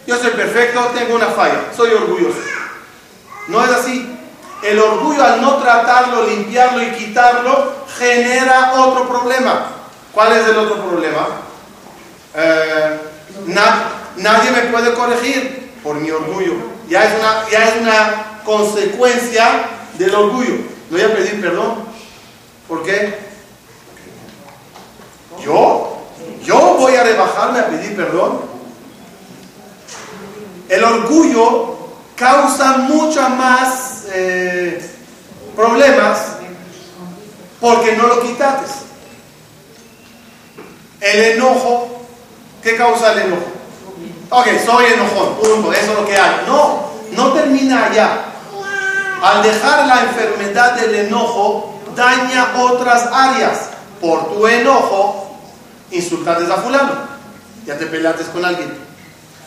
Yo 0.05 0.19
soy 0.19 0.31
perfecto, 0.33 0.91
tengo 0.93 1.15
una 1.15 1.29
falla, 1.29 1.67
soy 1.77 1.93
orgulloso. 1.93 2.41
No 3.47 3.65
es 3.65 3.71
así. 3.71 4.17
El 4.65 4.81
orgullo 4.81 5.23
al 5.25 5.41
no 5.41 5.59
tratarlo, 5.59 6.27
limpiarlo 6.27 6.83
y 6.83 6.91
quitarlo, 6.91 7.87
genera 7.97 8.73
otro 8.75 9.09
problema. 9.09 9.67
¿Cuál 10.13 10.33
es 10.33 10.49
el 10.49 10.59
otro 10.59 10.85
problema? 10.89 11.29
Eh, 12.35 12.99
nadie 14.17 14.51
me 14.51 14.63
puede 14.63 14.93
corregir 14.93 15.71
por 15.85 15.95
mi 15.95 16.11
orgullo. 16.11 16.55
Ya 16.89 17.05
es, 17.05 17.15
una, 17.17 17.49
ya 17.49 17.69
es 17.69 17.81
una 17.81 18.41
consecuencia 18.45 19.67
del 19.99 20.13
orgullo. 20.13 20.55
Voy 20.91 21.01
a 21.01 21.15
pedir 21.15 21.41
perdón. 21.41 21.85
¿Por 22.67 22.83
qué? 22.83 23.17
¿Yo? 25.45 26.00
¿Yo 26.45 26.75
voy 26.79 26.97
a 26.97 27.05
rebajarme 27.05 27.61
a 27.61 27.67
pedir 27.67 27.97
perdón? 27.97 28.41
El 30.69 30.85
orgullo 30.85 31.77
causa 32.17 32.79
mucho 32.79 33.29
más 33.31 34.05
eh, 34.13 34.91
problemas 35.57 36.37
porque 37.61 37.97
no 37.97 38.07
lo 38.07 38.21
quitaste. 38.21 38.71
El 41.01 41.37
enojo, 41.37 41.89
¿qué 42.63 42.77
causa 42.77 43.13
el 43.13 43.21
enojo? 43.21 43.43
Ok, 44.31 44.47
soy 44.65 44.85
enojón, 44.93 45.35
punto, 45.37 45.73
eso 45.73 45.93
es 45.93 45.99
lo 45.99 46.07
que 46.07 46.17
hay. 46.17 46.45
No, 46.47 46.91
no 47.13 47.33
termina 47.33 47.87
allá. 47.87 48.27
Al 49.23 49.43
dejar 49.43 49.87
la 49.87 50.03
enfermedad 50.03 50.75
del 50.75 50.95
enojo, 51.07 51.81
daña 51.97 52.55
otras 52.59 53.09
áreas. 53.13 53.71
Por 54.01 54.33
tu 54.33 54.47
enojo, 54.47 55.30
insultaste 55.91 56.53
a 56.53 56.57
fulano. 56.57 56.93
Ya 57.67 57.79
te 57.79 57.87
peleaste 57.87 58.25
con 58.33 58.45
alguien. 58.45 58.73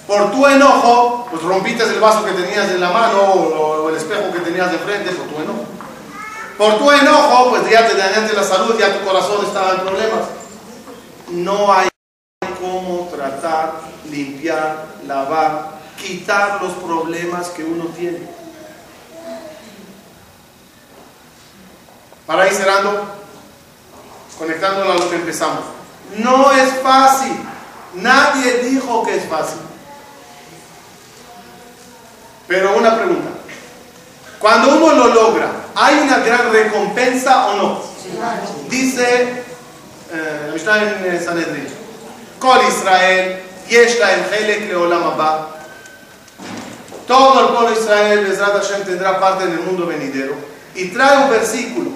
Por 0.08 0.32
tu 0.32 0.46
enojo, 0.46 1.28
pues 1.32 1.42
rompiste 1.44 1.84
el 1.84 2.00
vaso 2.00 2.26
que 2.26 2.32
tenías 2.32 2.70
en 2.72 2.82
la 2.82 2.92
mano 2.92 3.22
o, 3.22 3.90
el 3.90 3.96
espejo 3.96 4.32
que 4.34 4.40
tenías 4.40 4.72
de 4.72 4.78
frente 4.80 5.12
por 5.12 5.28
tu 5.28 5.42
enojo. 5.42 5.66
Por 6.58 6.78
tu 6.78 6.92
enojo, 6.92 7.50
pues 7.52 7.70
ya 7.70 7.88
te 7.88 7.96
dañaste 7.96 8.34
la 8.34 8.44
salud, 8.44 8.78
ya 8.78 8.98
tu 8.98 9.06
corazón 9.06 9.46
estaba 9.46 9.72
en 9.72 9.82
problemas. 9.82 10.24
No 11.30 11.74
hay 11.74 11.88
cómo 12.60 13.10
tratar, 13.14 13.82
limpiar, 14.10 14.86
lavar, 15.08 15.80
quitar 15.98 16.62
los 16.62 16.74
problemas 16.74 17.50
que 17.50 17.64
uno 17.64 17.86
tiene. 17.98 18.20
Para 22.26 22.48
ir 22.48 22.54
cerrando, 22.54 23.06
conectándolo 24.38 24.94
a 24.94 24.98
lo 24.98 25.10
que 25.10 25.16
empezamos. 25.16 25.73
No 26.18 26.52
es 26.52 26.70
fácil. 26.82 27.36
Nadie 27.96 28.60
dijo 28.70 29.04
que 29.04 29.16
es 29.16 29.26
fácil. 29.26 29.60
Pero 32.48 32.78
una 32.78 32.96
pregunta. 32.96 33.30
Cuando 34.40 34.76
uno 34.76 34.94
lo 34.94 35.08
logra, 35.08 35.50
¿hay 35.76 36.00
una 36.00 36.20
gran 36.20 36.52
recompensa 36.52 37.48
o 37.48 37.56
no? 37.56 37.82
Dice 38.68 39.44
eh, 40.12 40.50
Mishnah 40.54 40.84
en 40.84 41.16
eh, 41.16 41.22
Sanedrin. 41.24 41.68
Kol 42.40 42.60
Israel, 42.68 43.42
yesh. 43.70 43.98
Todo 47.08 47.40
el 47.40 47.48
pueblo 47.54 47.70
de 47.72 47.80
Israel, 47.80 48.38
Hashem, 48.38 48.84
tendrá 48.84 49.20
parte 49.20 49.46
en 49.46 49.52
el 49.52 49.60
mundo 49.60 49.88
venidero. 49.88 50.36
Y 50.76 50.90
trae 50.90 51.24
un 51.24 51.30
versículo. 51.30 51.92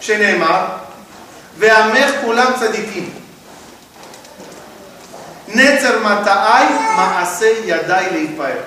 Shenema, 0.00 0.82
ve'amech 1.58 2.20
kulam 2.22 2.54
tzadikim. 2.54 3.21
Netzer 5.54 6.00
mata'ai 6.00 6.68
ma'asei 6.96 7.66
yadai 7.66 8.12
leipaer. 8.12 8.64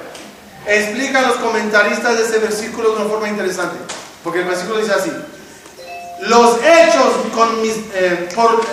Explican 0.67 1.27
los 1.27 1.37
comentaristas 1.37 2.17
de 2.17 2.23
ese 2.23 2.39
versículo 2.39 2.91
de 2.91 3.01
una 3.01 3.09
forma 3.09 3.27
interesante. 3.27 3.77
Porque 4.23 4.39
el 4.39 4.45
versículo 4.45 4.79
dice 4.79 4.93
así. 4.93 5.11
Los 6.21 6.57
hechos 6.63 7.13
con 7.33 7.61
mis, 7.61 7.75
eh, 7.93 8.29
por, 8.33 8.63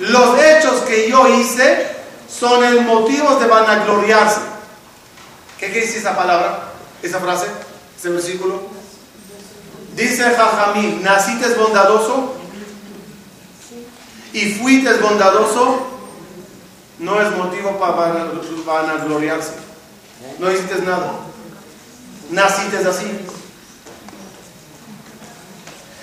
los 0.00 0.38
hechos 0.38 0.82
que 0.82 1.10
yo 1.10 1.26
hice 1.26 1.86
son 2.28 2.64
el 2.64 2.82
motivo 2.82 3.36
de 3.36 3.46
vanagloriarse. 3.46 4.40
¿Qué 5.58 5.66
quiere 5.66 5.86
decir 5.86 5.98
esa 5.98 6.16
palabra? 6.16 6.70
Esa 7.02 7.18
frase, 7.18 7.46
ese 7.98 8.10
versículo. 8.10 8.62
Dice 9.94 10.22
Jajamí, 10.22 11.00
naciste 11.02 11.48
bondadoso 11.54 12.36
y 14.32 14.52
fuiste 14.52 14.92
bondadoso, 14.94 15.97
no 16.98 17.20
es 17.20 17.30
motivo 17.36 17.78
para 17.78 18.24
vanagloriarse. 18.66 19.52
No 20.38 20.50
hiciste 20.50 20.82
nada. 20.82 21.12
Naciste 22.30 22.76
así. 22.78 23.06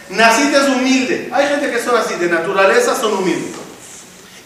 Naciste 0.10 0.58
humilde. 0.72 1.30
Hay 1.34 1.48
gente 1.48 1.72
que 1.72 1.84
son 1.84 1.98
así, 1.98 2.16
de 2.16 2.30
naturaleza 2.30 2.96
son 2.96 3.14
humildes. 3.14 3.56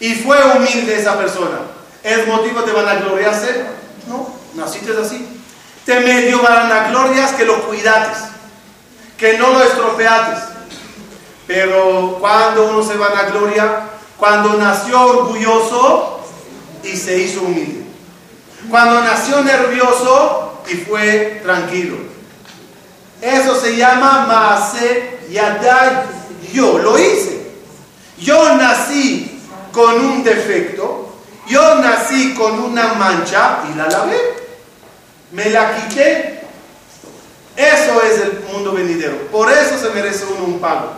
Y 0.00 0.14
fue 0.14 0.38
humilde 0.56 0.98
esa 0.98 1.18
persona. 1.18 1.60
¿Es 2.02 2.26
motivo 2.26 2.62
de 2.62 2.72
vanagloriarse? 2.72 3.66
No, 4.08 4.34
naciste 4.54 4.92
así. 5.00 5.40
Te 5.84 6.00
medio 6.00 6.42
vanaglorias 6.42 7.32
que 7.32 7.44
lo 7.44 7.62
cuidates, 7.66 8.18
que 9.16 9.38
no 9.38 9.50
lo 9.50 9.62
estropeates. 9.62 10.44
Pero 11.46 12.18
cuando 12.20 12.70
uno 12.70 12.82
se 12.82 12.96
vanagloria, 12.96 13.82
cuando 14.16 14.54
nació 14.54 15.00
orgulloso 15.00 16.19
y 16.82 16.96
se 16.96 17.18
hizo 17.18 17.42
humilde. 17.42 17.84
Cuando 18.68 19.00
nació 19.00 19.42
nervioso 19.42 20.62
y 20.68 20.74
fue 20.74 21.40
tranquilo. 21.42 21.96
Eso 23.20 23.58
se 23.58 23.76
llama 23.76 24.26
Maase 24.26 25.20
Yadai. 25.30 26.02
Yo 26.52 26.78
lo 26.78 26.98
hice. 26.98 27.50
Yo 28.18 28.54
nací 28.56 29.40
con 29.72 30.04
un 30.04 30.22
defecto. 30.22 31.14
Yo 31.48 31.76
nací 31.76 32.34
con 32.34 32.58
una 32.60 32.94
mancha 32.94 33.60
y 33.70 33.76
la 33.76 33.88
lavé. 33.88 34.20
Me 35.32 35.50
la 35.50 35.76
quité. 35.76 36.40
Eso 37.56 38.02
es 38.02 38.20
el 38.20 38.44
mundo 38.52 38.72
venidero. 38.72 39.16
Por 39.30 39.50
eso 39.50 39.78
se 39.78 39.90
merece 39.90 40.24
uno 40.26 40.44
un 40.44 40.60
pago. 40.60 40.92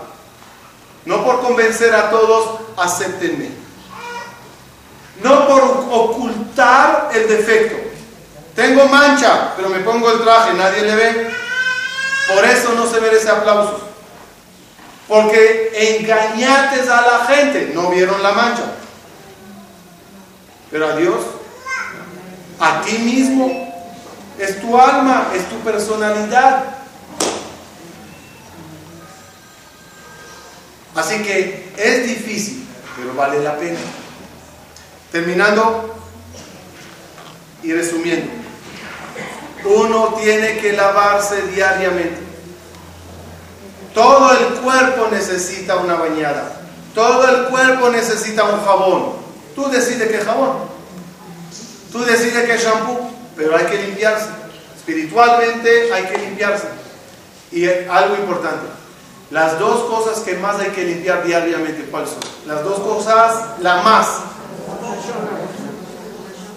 No 1.04 1.24
por 1.24 1.40
convencer 1.40 1.94
a 1.94 2.10
todos, 2.10 2.60
acéptenme 2.76 3.61
no 5.22 5.46
por 5.46 5.62
ocultar 5.90 7.10
el 7.14 7.28
defecto. 7.28 7.76
Tengo 8.54 8.86
mancha, 8.86 9.54
pero 9.56 9.68
me 9.68 9.80
pongo 9.80 10.10
el 10.10 10.22
traje, 10.22 10.54
nadie 10.54 10.82
le 10.82 10.94
ve. 10.94 11.30
Por 12.34 12.44
eso 12.44 12.72
no 12.74 12.86
se 12.86 13.00
merece 13.00 13.28
aplausos. 13.28 13.80
Porque 15.08 15.98
engañates 15.98 16.88
a 16.88 17.00
la 17.02 17.26
gente, 17.26 17.72
no 17.74 17.90
vieron 17.90 18.22
la 18.22 18.32
mancha. 18.32 18.64
Pero 20.70 20.88
a 20.88 20.96
Dios, 20.96 21.20
a 22.58 22.80
ti 22.82 22.98
mismo, 22.98 23.72
es 24.38 24.60
tu 24.60 24.78
alma, 24.78 25.28
es 25.34 25.48
tu 25.48 25.56
personalidad. 25.60 26.64
Así 30.94 31.22
que 31.22 31.72
es 31.76 32.06
difícil, 32.06 32.66
pero 32.96 33.14
vale 33.14 33.40
la 33.40 33.56
pena. 33.56 33.78
Terminando 35.12 35.94
y 37.62 37.72
resumiendo. 37.72 38.32
uno 39.64 40.14
tiene 40.20 40.58
que 40.58 40.72
lavarse 40.72 41.42
diariamente. 41.48 42.18
Todo 43.94 44.32
el 44.32 44.54
cuerpo 44.54 45.08
necesita 45.12 45.76
una 45.76 45.94
bañada. 45.94 46.60
Todo 46.94 47.28
el 47.28 47.44
cuerpo 47.48 47.90
necesita 47.90 48.44
un 48.44 48.64
jabón. 48.64 49.12
Tú 49.54 49.68
decides 49.68 50.10
qué 50.10 50.18
jabón. 50.18 50.56
Tú 51.92 52.02
decides 52.04 52.44
qué 52.44 52.56
shampoo. 52.56 53.10
Pero 53.36 53.56
hay 53.56 53.66
que 53.66 53.82
limpiarse. 53.82 54.28
Espiritualmente 54.76 55.92
hay 55.92 56.04
que 56.04 56.18
limpiarse. 56.18 56.68
Y 57.50 57.66
algo 57.66 58.16
importante. 58.16 58.66
Las 59.30 59.58
dos 59.58 59.84
cosas 59.84 60.20
que 60.20 60.36
más 60.36 60.58
hay 60.60 60.70
que 60.70 60.84
limpiar 60.84 61.24
diariamente, 61.24 61.88
¿cuáles 61.90 62.10
son? 62.10 62.20
Las 62.46 62.64
dos 62.64 62.80
cosas, 62.80 63.60
la 63.60 63.82
más. 63.82 64.08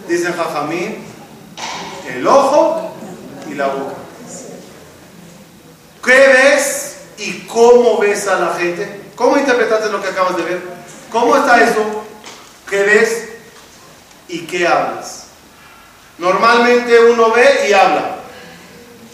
Dicen 0.08 0.36
Jajamín, 0.36 1.04
el 2.08 2.28
ojo 2.28 2.96
y 3.50 3.56
la 3.56 3.68
boca. 3.68 3.96
¿Qué 6.04 6.12
ves 6.12 6.98
y 7.18 7.40
cómo 7.48 7.98
ves 7.98 8.28
a 8.28 8.40
la 8.40 8.54
gente? 8.54 9.02
¿Cómo 9.16 9.38
interpretaste 9.38 9.90
lo 9.90 10.02
que 10.02 10.10
acabas 10.10 10.38
de 10.38 10.44
ver? 10.44 10.62
¿Cómo 11.12 11.36
está 11.36 11.64
eso? 11.64 12.04
¿Qué 12.70 12.84
ves 12.84 13.30
y 14.28 14.40
qué 14.42 14.68
hablas? 14.68 15.24
Normalmente 16.18 17.00
uno 17.00 17.32
ve 17.32 17.68
y 17.70 17.74
habla. 17.74 18.18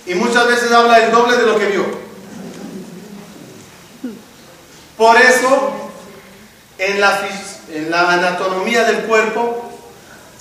Y 0.06 0.16
muchas 0.16 0.48
veces 0.48 0.72
habla 0.72 0.98
el 0.98 1.12
doble 1.12 1.38
de 1.38 1.46
lo 1.46 1.58
que 1.58 1.68
vio. 1.68 1.86
Por 4.98 5.16
eso, 5.18 5.72
en 6.78 7.00
la, 7.00 7.22
en 7.70 7.90
la 7.90 8.12
anatomía 8.12 8.84
del 8.84 9.04
cuerpo, 9.06 9.71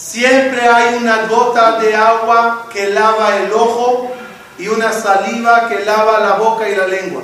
siempre 0.00 0.66
hay 0.66 0.94
una 0.94 1.26
gota 1.26 1.78
de 1.78 1.94
agua 1.94 2.68
que 2.72 2.88
lava 2.88 3.36
el 3.36 3.52
ojo 3.52 4.10
y 4.58 4.68
una 4.68 4.92
saliva 4.92 5.68
que 5.68 5.84
lava 5.84 6.20
la 6.20 6.32
boca 6.34 6.68
y 6.68 6.74
la 6.74 6.86
lengua. 6.86 7.22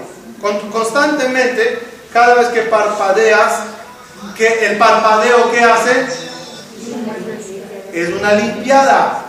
Constantemente, 0.70 1.80
cada 2.12 2.34
vez 2.34 2.48
que 2.48 2.62
parpadeas, 2.62 3.60
que 4.36 4.66
el 4.66 4.76
parpadeo 4.76 5.50
que 5.50 5.60
hace 5.60 6.06
es 7.92 8.08
una 8.10 8.32
limpiada. 8.34 9.22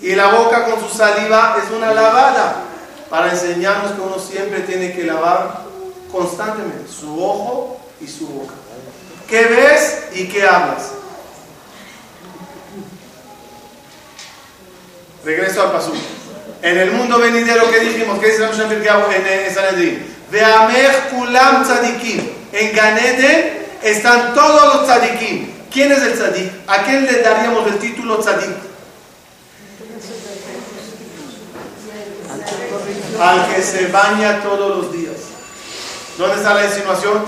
Y 0.00 0.14
la 0.14 0.28
boca 0.28 0.64
con 0.64 0.80
su 0.80 0.96
saliva 0.96 1.56
es 1.62 1.70
una 1.70 1.92
lavada 1.92 2.64
para 3.10 3.30
enseñarnos 3.30 3.92
que 3.92 4.00
uno 4.00 4.18
siempre 4.18 4.60
tiene 4.60 4.92
que 4.92 5.04
lavar 5.04 5.64
constantemente 6.10 6.90
su 6.90 7.22
ojo 7.22 7.78
y 8.00 8.06
su 8.06 8.26
boca. 8.26 8.54
¿Qué 9.28 9.44
ves 9.44 10.04
y 10.14 10.28
qué 10.28 10.46
hablas? 10.46 10.97
Regreso 15.28 15.60
al 15.60 15.72
paso. 15.72 15.92
En 16.62 16.78
el 16.78 16.90
mundo 16.92 17.18
venidero 17.18 17.70
que 17.70 17.80
dijimos, 17.80 18.18
que 18.18 18.28
dice 18.28 18.40
la 18.40 18.48
en, 19.14 19.26
en 19.26 19.54
Sanedrín? 19.54 20.06
Veamech 20.30 21.10
kulam 21.10 21.64
tzadikim. 21.64 22.30
En 22.50 22.74
Ganeden 22.74 23.66
están 23.82 24.32
todos 24.32 24.74
los 24.74 24.86
tzadikim. 24.86 25.52
¿Quién 25.70 25.92
es 25.92 26.00
el 26.00 26.14
tzadik? 26.14 26.50
¿A 26.66 26.82
quién 26.84 27.04
le 27.04 27.20
daríamos 27.20 27.66
el 27.66 27.78
título 27.78 28.16
tzadik? 28.20 28.56
Al 33.20 33.54
que 33.54 33.62
se 33.62 33.86
baña 33.88 34.42
todos 34.42 34.78
los 34.78 34.92
días. 34.94 35.16
¿Dónde 36.16 36.36
está 36.36 36.54
la 36.54 36.64
insinuación? 36.64 37.22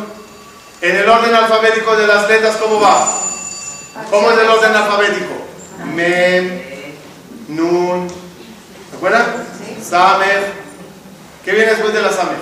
En 0.81 0.97
el 0.97 1.07
orden 1.07 1.35
alfabético 1.35 1.95
de 1.97 2.07
las 2.07 2.27
letras, 2.31 2.57
¿cómo 2.57 2.81
va? 2.81 3.07
¿Cómo 4.09 4.31
es 4.31 4.39
el 4.39 4.49
orden 4.49 4.75
alfabético? 4.75 5.35
Mem, 5.85 6.70
Nun, 7.51 8.09
¿se 8.09 8.97
acuerdan? 8.97 9.27
Samer. 9.83 10.53
¿Qué 11.45 11.53
viene 11.53 11.71
después 11.71 11.93
de 11.93 12.03
la 12.03 12.13
Samer? 12.13 12.39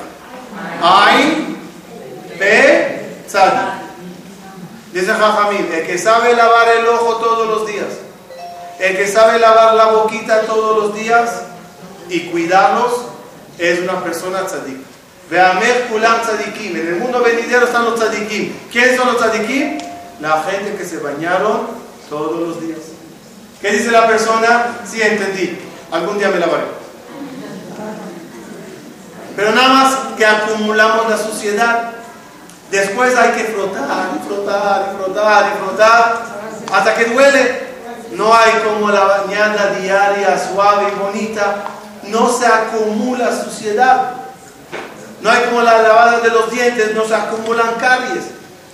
Ain, 0.83 1.57
Pe, 2.39 3.23
Tzad. 3.27 3.79
Dice 4.93 5.13
Jajamín, 5.13 5.69
el 5.73 5.87
que 5.87 5.99
sabe 5.99 6.35
lavar 6.35 6.69
el 6.69 6.87
ojo 6.89 7.17
todos 7.17 7.49
los 7.49 7.67
días, 7.67 7.87
el 8.79 8.97
que 8.97 9.07
sabe 9.07 9.39
lavar 9.39 9.75
la 9.75 9.87
boquita 9.87 10.43
todos 10.43 10.77
los 10.79 10.95
días 10.95 11.43
y 12.09 12.27
cuidarlos, 12.31 12.93
es 13.59 13.81
una 13.81 14.03
persona 14.03 14.45
tzadik. 14.47 14.79
Veamer 15.31 15.89
kulam 15.89 16.21
tzadikim. 16.23 16.77
En 16.77 16.87
el 16.87 16.97
mundo 16.97 17.23
venidero 17.23 17.67
están 17.67 17.85
los 17.85 17.99
tzadikim. 17.99 18.53
¿Quiénes 18.71 18.97
son 18.97 19.09
los 19.09 19.19
tzadikim? 19.19 19.79
La 20.21 20.43
gente 20.43 20.77
que 20.77 20.85
se 20.85 20.99
bañaron 20.99 21.67
todos 22.09 22.41
los 22.41 22.61
días. 22.61 22.98
¿Qué 23.61 23.73
dice 23.73 23.91
la 23.91 24.07
persona? 24.07 24.79
Sí, 24.89 25.03
entendí. 25.03 25.59
Algún 25.91 26.19
día 26.19 26.29
me 26.29 26.39
lavaré. 26.39 26.65
Pero 29.35 29.53
nada 29.53 29.69
más 29.69 29.97
que 30.17 30.27
acumulamos 30.27 31.09
la 31.09 31.17
suciedad. 31.17 31.91
Después 32.71 33.17
hay 33.17 33.31
que 33.33 33.45
frotar 33.45 34.11
y 34.15 34.27
frotar 34.27 34.93
y 34.93 34.97
frotar 34.97 35.53
y 35.53 35.59
frotar 35.59 36.23
hasta 36.73 36.95
que 36.95 37.05
duele. 37.07 37.69
No 38.13 38.35
hay 38.35 38.53
como 38.65 38.91
la 38.91 39.05
bañada 39.05 39.75
diaria 39.81 40.39
suave 40.53 40.93
y 40.93 40.99
bonita. 40.99 41.57
No 42.05 42.33
se 42.33 42.47
acumula 42.47 43.31
suciedad. 43.45 44.13
No 45.21 45.31
hay 45.31 45.45
como 45.45 45.63
la 45.63 45.83
lavada 45.83 46.21
de 46.21 46.31
los 46.31 46.51
dientes, 46.51 46.95
no 46.95 47.05
se 47.05 47.15
acumulan 47.15 47.75
caries. 47.81 48.25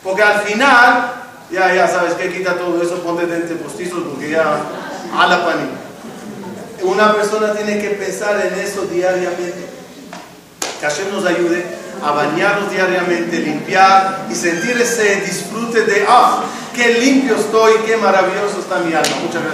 Porque 0.03 0.23
al 0.23 0.41
final, 0.41 1.13
ya, 1.55 1.73
ya 1.73 1.89
sabes 1.89 2.15
que 2.15 2.33
quita 2.33 2.59
todo 2.59 2.83
eso, 2.83 3.03
ponte 3.03 3.27
dientes 3.27 3.57
postizos 3.59 4.03
porque 4.11 4.31
ya 4.31 4.61
a 5.17 5.27
la 5.27 5.45
panita. 5.45 5.79
Una 6.83 7.15
persona 7.15 7.55
tiene 7.55 7.81
que 7.81 7.91
pensar 7.91 8.45
en 8.45 8.59
eso 8.59 8.83
diariamente. 8.87 9.65
Que 10.81 10.87
Hashem 10.87 11.11
nos 11.13 11.25
ayude 11.25 11.65
a 12.03 12.11
bañarnos 12.11 12.71
diariamente, 12.71 13.39
limpiar 13.39 14.27
y 14.31 14.35
sentir 14.35 14.79
ese 14.79 15.21
disfrute 15.21 15.83
de, 15.83 16.05
ah, 16.09 16.43
qué 16.75 16.99
limpio 16.99 17.37
estoy, 17.37 17.75
qué 17.87 17.97
maravilloso 17.97 18.59
está 18.61 18.81
mi 18.81 18.93
alma. 18.93 19.17
Muchas 19.23 19.43
gracias. 19.43 19.53